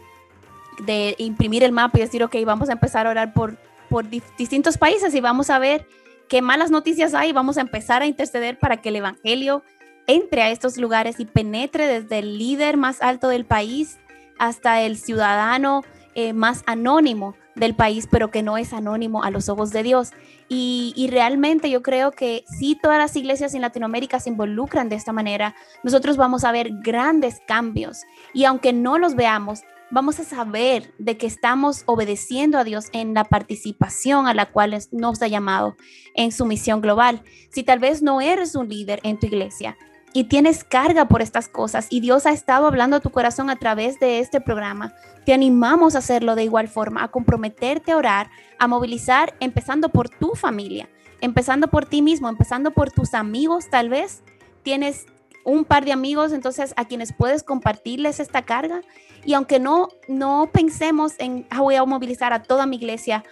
de 0.84 1.14
imprimir 1.18 1.62
el 1.64 1.72
mapa 1.72 1.98
y 1.98 2.02
decir, 2.02 2.22
ok, 2.22 2.36
vamos 2.44 2.68
a 2.68 2.72
empezar 2.72 3.06
a 3.06 3.10
orar 3.10 3.32
por, 3.32 3.56
por 3.88 4.08
distintos 4.08 4.78
países 4.78 5.14
y 5.14 5.20
vamos 5.20 5.50
a 5.50 5.58
ver 5.58 5.86
qué 6.28 6.42
malas 6.42 6.70
noticias 6.70 7.14
hay, 7.14 7.32
vamos 7.32 7.58
a 7.58 7.62
empezar 7.62 8.02
a 8.02 8.06
interceder 8.06 8.58
para 8.58 8.78
que 8.78 8.90
el 8.90 8.96
Evangelio 8.96 9.62
entre 10.06 10.42
a 10.42 10.50
estos 10.50 10.78
lugares 10.78 11.20
y 11.20 11.26
penetre 11.26 11.86
desde 11.86 12.20
el 12.20 12.38
líder 12.38 12.76
más 12.76 13.02
alto 13.02 13.28
del 13.28 13.44
país 13.44 13.98
hasta 14.38 14.80
el 14.80 14.96
ciudadano 14.96 15.82
eh, 16.14 16.32
más 16.32 16.62
anónimo 16.66 17.36
del 17.54 17.74
país, 17.74 18.08
pero 18.10 18.30
que 18.30 18.42
no 18.42 18.56
es 18.56 18.72
anónimo 18.72 19.22
a 19.22 19.30
los 19.30 19.48
ojos 19.48 19.70
de 19.70 19.82
Dios. 19.82 20.12
Y, 20.48 21.08
realmente 21.10 21.68
yo 21.68 21.82
creo 21.82 22.10
que 22.12 22.44
si 22.58 22.74
todas 22.74 22.98
las 22.98 23.14
iglesias 23.16 23.54
en 23.54 23.60
Latinoamérica 23.60 24.18
se 24.18 24.30
involucran 24.30 24.88
de 24.88 24.96
esta 24.96 25.12
manera, 25.12 25.54
nosotros 25.82 26.16
vamos 26.16 26.44
a 26.44 26.52
ver 26.52 26.70
grandes 26.82 27.40
cambios. 27.46 28.02
Y 28.32 28.44
aunque 28.44 28.72
no 28.72 28.98
los 28.98 29.14
veamos, 29.14 29.60
vamos 29.90 30.20
a 30.20 30.24
saber 30.24 30.92
de 30.98 31.16
que 31.16 31.26
estamos 31.26 31.82
obedeciendo 31.86 32.58
a 32.58 32.64
Dios 32.64 32.86
en 32.92 33.14
la 33.14 33.24
participación 33.24 34.26
a 34.26 34.34
la 34.34 34.46
cual 34.46 34.78
nos 34.92 35.22
ha 35.22 35.28
llamado 35.28 35.76
en 36.14 36.32
su 36.32 36.44
misión 36.44 36.80
global. 36.80 37.22
Si 37.50 37.62
tal 37.62 37.78
vez 37.78 38.02
no 38.02 38.20
eres 38.20 38.54
un 38.54 38.68
líder 38.68 39.00
en 39.02 39.18
tu 39.18 39.26
iglesia, 39.26 39.76
y 40.12 40.24
tienes 40.24 40.64
carga 40.64 41.06
por 41.06 41.22
estas 41.22 41.48
cosas 41.48 41.86
y 41.90 42.00
Dios 42.00 42.26
ha 42.26 42.30
estado 42.30 42.66
hablando 42.66 42.96
a 42.96 43.00
tu 43.00 43.10
corazón 43.10 43.50
a 43.50 43.56
través 43.56 44.00
de 44.00 44.20
este 44.20 44.40
programa, 44.40 44.94
te 45.24 45.34
animamos 45.34 45.94
a 45.94 45.98
hacerlo 45.98 46.34
de 46.34 46.44
igual 46.44 46.68
forma, 46.68 47.04
a 47.04 47.08
comprometerte 47.08 47.92
a 47.92 47.96
orar, 47.96 48.30
a 48.58 48.66
movilizar, 48.66 49.34
empezando 49.40 49.90
por 49.90 50.08
tu 50.08 50.34
familia, 50.34 50.88
empezando 51.20 51.68
por 51.68 51.84
ti 51.84 52.02
mismo, 52.02 52.28
empezando 52.28 52.70
por 52.70 52.90
tus 52.90 53.14
amigos, 53.14 53.68
tal 53.70 53.90
vez 53.90 54.22
tienes 54.62 55.06
un 55.48 55.64
par 55.64 55.84
de 55.84 55.92
amigos 55.92 56.32
entonces 56.32 56.74
a 56.76 56.84
quienes 56.84 57.12
puedes 57.12 57.42
compartirles 57.42 58.20
esta 58.20 58.42
carga 58.42 58.82
y 59.24 59.34
aunque 59.34 59.58
no 59.58 59.88
no 60.06 60.50
pensemos 60.52 61.14
en 61.18 61.46
ah, 61.50 61.60
voy 61.60 61.74
a 61.74 61.84
movilizar 61.84 62.32
a 62.32 62.42
toda 62.42 62.66
mi 62.66 62.76
iglesia, 62.76 63.24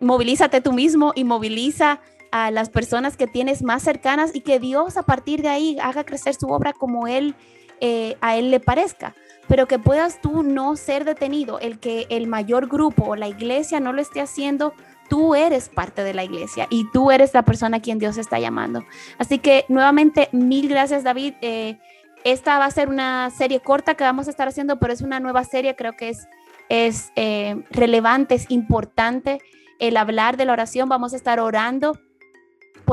movilízate 0.00 0.60
tú 0.60 0.72
mismo 0.72 1.12
y 1.14 1.24
moviliza 1.24 2.00
a 2.32 2.50
las 2.50 2.70
personas 2.70 3.16
que 3.16 3.26
tienes 3.26 3.62
más 3.62 3.82
cercanas 3.82 4.34
y 4.34 4.40
que 4.40 4.58
Dios 4.58 4.96
a 4.96 5.02
partir 5.02 5.42
de 5.42 5.48
ahí 5.48 5.78
haga 5.80 6.04
crecer 6.04 6.34
su 6.34 6.48
obra 6.48 6.72
como 6.72 7.06
Él, 7.06 7.34
eh, 7.80 8.16
a 8.20 8.36
Él 8.36 8.50
le 8.50 8.58
parezca. 8.58 9.14
Pero 9.48 9.66
que 9.66 9.78
puedas 9.78 10.20
tú 10.20 10.42
no 10.42 10.76
ser 10.76 11.04
detenido, 11.04 11.58
el 11.58 11.78
que 11.78 12.06
el 12.10 12.26
mayor 12.26 12.68
grupo 12.68 13.04
o 13.04 13.16
la 13.16 13.28
iglesia 13.28 13.80
no 13.80 13.92
lo 13.92 14.00
esté 14.00 14.20
haciendo, 14.20 14.72
tú 15.08 15.34
eres 15.34 15.68
parte 15.68 16.04
de 16.04 16.14
la 16.14 16.24
iglesia 16.24 16.66
y 16.70 16.90
tú 16.92 17.10
eres 17.10 17.34
la 17.34 17.42
persona 17.42 17.78
a 17.78 17.80
quien 17.80 17.98
Dios 17.98 18.16
está 18.16 18.38
llamando. 18.38 18.84
Así 19.18 19.38
que 19.38 19.64
nuevamente, 19.68 20.28
mil 20.32 20.68
gracias 20.68 21.04
David. 21.04 21.34
Eh, 21.42 21.78
esta 22.24 22.58
va 22.58 22.66
a 22.66 22.70
ser 22.70 22.88
una 22.88 23.30
serie 23.30 23.60
corta 23.60 23.94
que 23.94 24.04
vamos 24.04 24.28
a 24.28 24.30
estar 24.30 24.46
haciendo, 24.46 24.78
pero 24.78 24.92
es 24.92 25.02
una 25.02 25.18
nueva 25.20 25.44
serie, 25.44 25.74
creo 25.74 25.94
que 25.94 26.10
es, 26.10 26.28
es 26.68 27.10
eh, 27.16 27.62
relevante, 27.70 28.36
es 28.36 28.46
importante 28.48 29.40
el 29.80 29.96
hablar 29.96 30.36
de 30.36 30.44
la 30.44 30.52
oración. 30.52 30.88
Vamos 30.88 31.12
a 31.12 31.16
estar 31.16 31.40
orando 31.40 31.98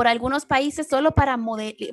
por 0.00 0.08
algunos 0.08 0.46
países 0.46 0.88
solo 0.88 1.10
para, 1.10 1.38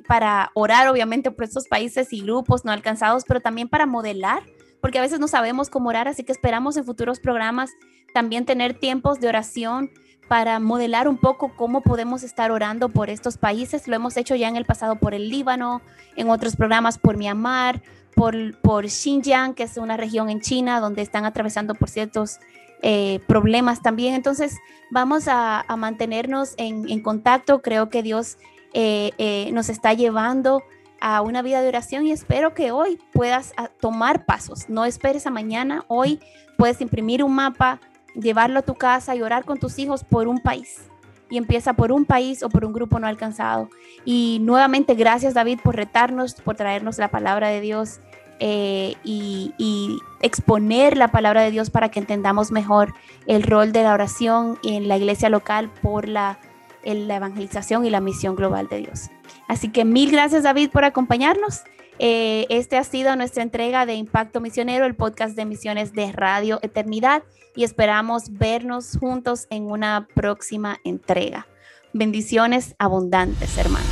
para 0.06 0.50
orar, 0.54 0.88
obviamente, 0.88 1.30
por 1.30 1.44
estos 1.44 1.68
países 1.68 2.10
y 2.10 2.22
grupos 2.22 2.64
no 2.64 2.72
alcanzados, 2.72 3.24
pero 3.28 3.40
también 3.40 3.68
para 3.68 3.84
modelar, 3.84 4.44
porque 4.80 4.96
a 4.96 5.02
veces 5.02 5.20
no 5.20 5.28
sabemos 5.28 5.68
cómo 5.68 5.90
orar, 5.90 6.08
así 6.08 6.24
que 6.24 6.32
esperamos 6.32 6.78
en 6.78 6.86
futuros 6.86 7.20
programas 7.20 7.68
también 8.14 8.46
tener 8.46 8.72
tiempos 8.72 9.20
de 9.20 9.28
oración 9.28 9.90
para 10.26 10.58
modelar 10.58 11.06
un 11.06 11.18
poco 11.18 11.54
cómo 11.54 11.82
podemos 11.82 12.22
estar 12.22 12.50
orando 12.50 12.88
por 12.88 13.10
estos 13.10 13.36
países. 13.36 13.86
Lo 13.86 13.96
hemos 13.96 14.16
hecho 14.16 14.34
ya 14.34 14.48
en 14.48 14.56
el 14.56 14.64
pasado 14.64 14.96
por 14.96 15.12
el 15.12 15.28
Líbano, 15.28 15.82
en 16.16 16.30
otros 16.30 16.56
programas 16.56 16.96
por 16.96 17.18
Myanmar, 17.18 17.82
por, 18.14 18.58
por 18.62 18.88
Xinjiang, 18.88 19.52
que 19.52 19.64
es 19.64 19.76
una 19.76 19.98
región 19.98 20.30
en 20.30 20.40
China 20.40 20.80
donde 20.80 21.02
están 21.02 21.26
atravesando 21.26 21.74
por 21.74 21.90
ciertos 21.90 22.38
eh, 22.82 23.20
problemas 23.26 23.82
también. 23.82 24.14
Entonces, 24.14 24.56
vamos 24.90 25.24
a, 25.28 25.64
mantenernos 25.76 26.54
en, 26.56 27.00
contacto. 27.02 27.60
Creo 27.62 27.88
que 27.88 28.02
Dios 28.02 28.38
eh, 28.72 29.12
eh, 29.18 29.50
nos 29.52 29.68
está 29.68 29.92
llevando 29.94 30.62
a 31.00 31.22
una 31.22 31.42
vida 31.42 31.60
de 31.60 31.68
oración 31.68 32.06
y 32.06 32.12
espero 32.12 32.54
que 32.54 32.72
hoy 32.72 32.98
puedas 33.12 33.52
ah, 33.56 33.68
tomar 33.80 34.24
pasos. 34.24 34.68
No 34.68 34.84
esperes 34.84 35.26
a 35.26 35.30
mañana. 35.30 35.84
Hoy 35.88 36.20
puedes 36.56 36.80
imprimir 36.80 37.22
un 37.22 37.34
mapa, 37.34 37.80
llevarlo 38.14 38.60
a 38.60 38.62
tu 38.62 38.74
casa 38.74 39.14
y 39.14 39.22
orar 39.22 39.44
con 39.44 39.58
tus 39.58 39.78
hijos 39.78 40.04
por 40.04 40.28
un 40.28 40.38
país. 40.38 40.82
Y 41.30 41.36
empieza 41.36 41.74
por 41.74 41.92
un 41.92 42.06
país 42.06 42.42
o 42.42 42.48
por 42.48 42.64
un 42.64 42.72
grupo 42.72 42.98
no 42.98 43.06
alcanzado. 43.06 43.68
Y 44.04 44.38
nuevamente, 44.40 44.94
gracias 44.94 45.34
David 45.34 45.60
por 45.62 45.76
retarnos, 45.76 46.34
por 46.34 46.56
traernos 46.56 46.98
la 46.98 47.08
palabra 47.08 47.48
de 47.48 47.60
Dios 47.60 48.00
eh, 48.40 48.94
y, 49.04 49.98
exponer 50.20 50.96
la 50.96 51.12
palabra 51.12 51.42
de 51.42 51.52
Dios 51.52 51.70
para 51.70 51.90
que 51.90 52.00
entendamos 52.00 52.50
mejor 52.50 52.92
el 53.28 53.44
rol 53.44 53.70
de 53.70 53.84
la 53.84 53.94
oración 53.94 54.58
en 54.64 54.88
la 54.88 54.96
iglesia 54.96 55.28
local 55.28 55.70
por 55.80 56.08
la, 56.08 56.40
evangelización 56.82 57.84
y 57.84 57.90
la 57.90 58.00
misión 58.00 58.34
global 58.34 58.66
de 58.68 58.78
Dios. 58.78 59.10
Así 59.46 59.68
que 59.68 59.84
mil 59.84 60.10
gracias 60.10 60.42
David 60.42 60.70
por 60.70 60.84
acompañarnos. 60.84 61.62
Eh, 62.00 62.46
este 62.48 62.76
ha 62.78 62.84
sido 62.84 63.14
nuestra 63.14 63.44
entrega 63.44 63.86
de 63.86 63.94
Impacto 63.94 64.40
Misionero, 64.40 64.86
el 64.86 64.96
podcast 64.96 65.36
de 65.36 65.44
misiones 65.44 65.92
de 65.92 66.10
Radio 66.10 66.58
Eternidad 66.62 67.22
y 67.54 67.62
esperamos 67.62 68.32
vernos 68.32 68.96
juntos 68.98 69.46
en 69.50 69.70
una 69.70 70.08
próxima 70.14 70.78
entrega. 70.84 71.46
Bendiciones 71.92 72.74
abundantes, 72.78 73.56
hermanos. 73.56 73.88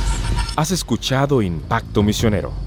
Has 0.57 0.71
escuchado 0.71 1.41
Impacto 1.41 2.03
Misionero 2.03 2.66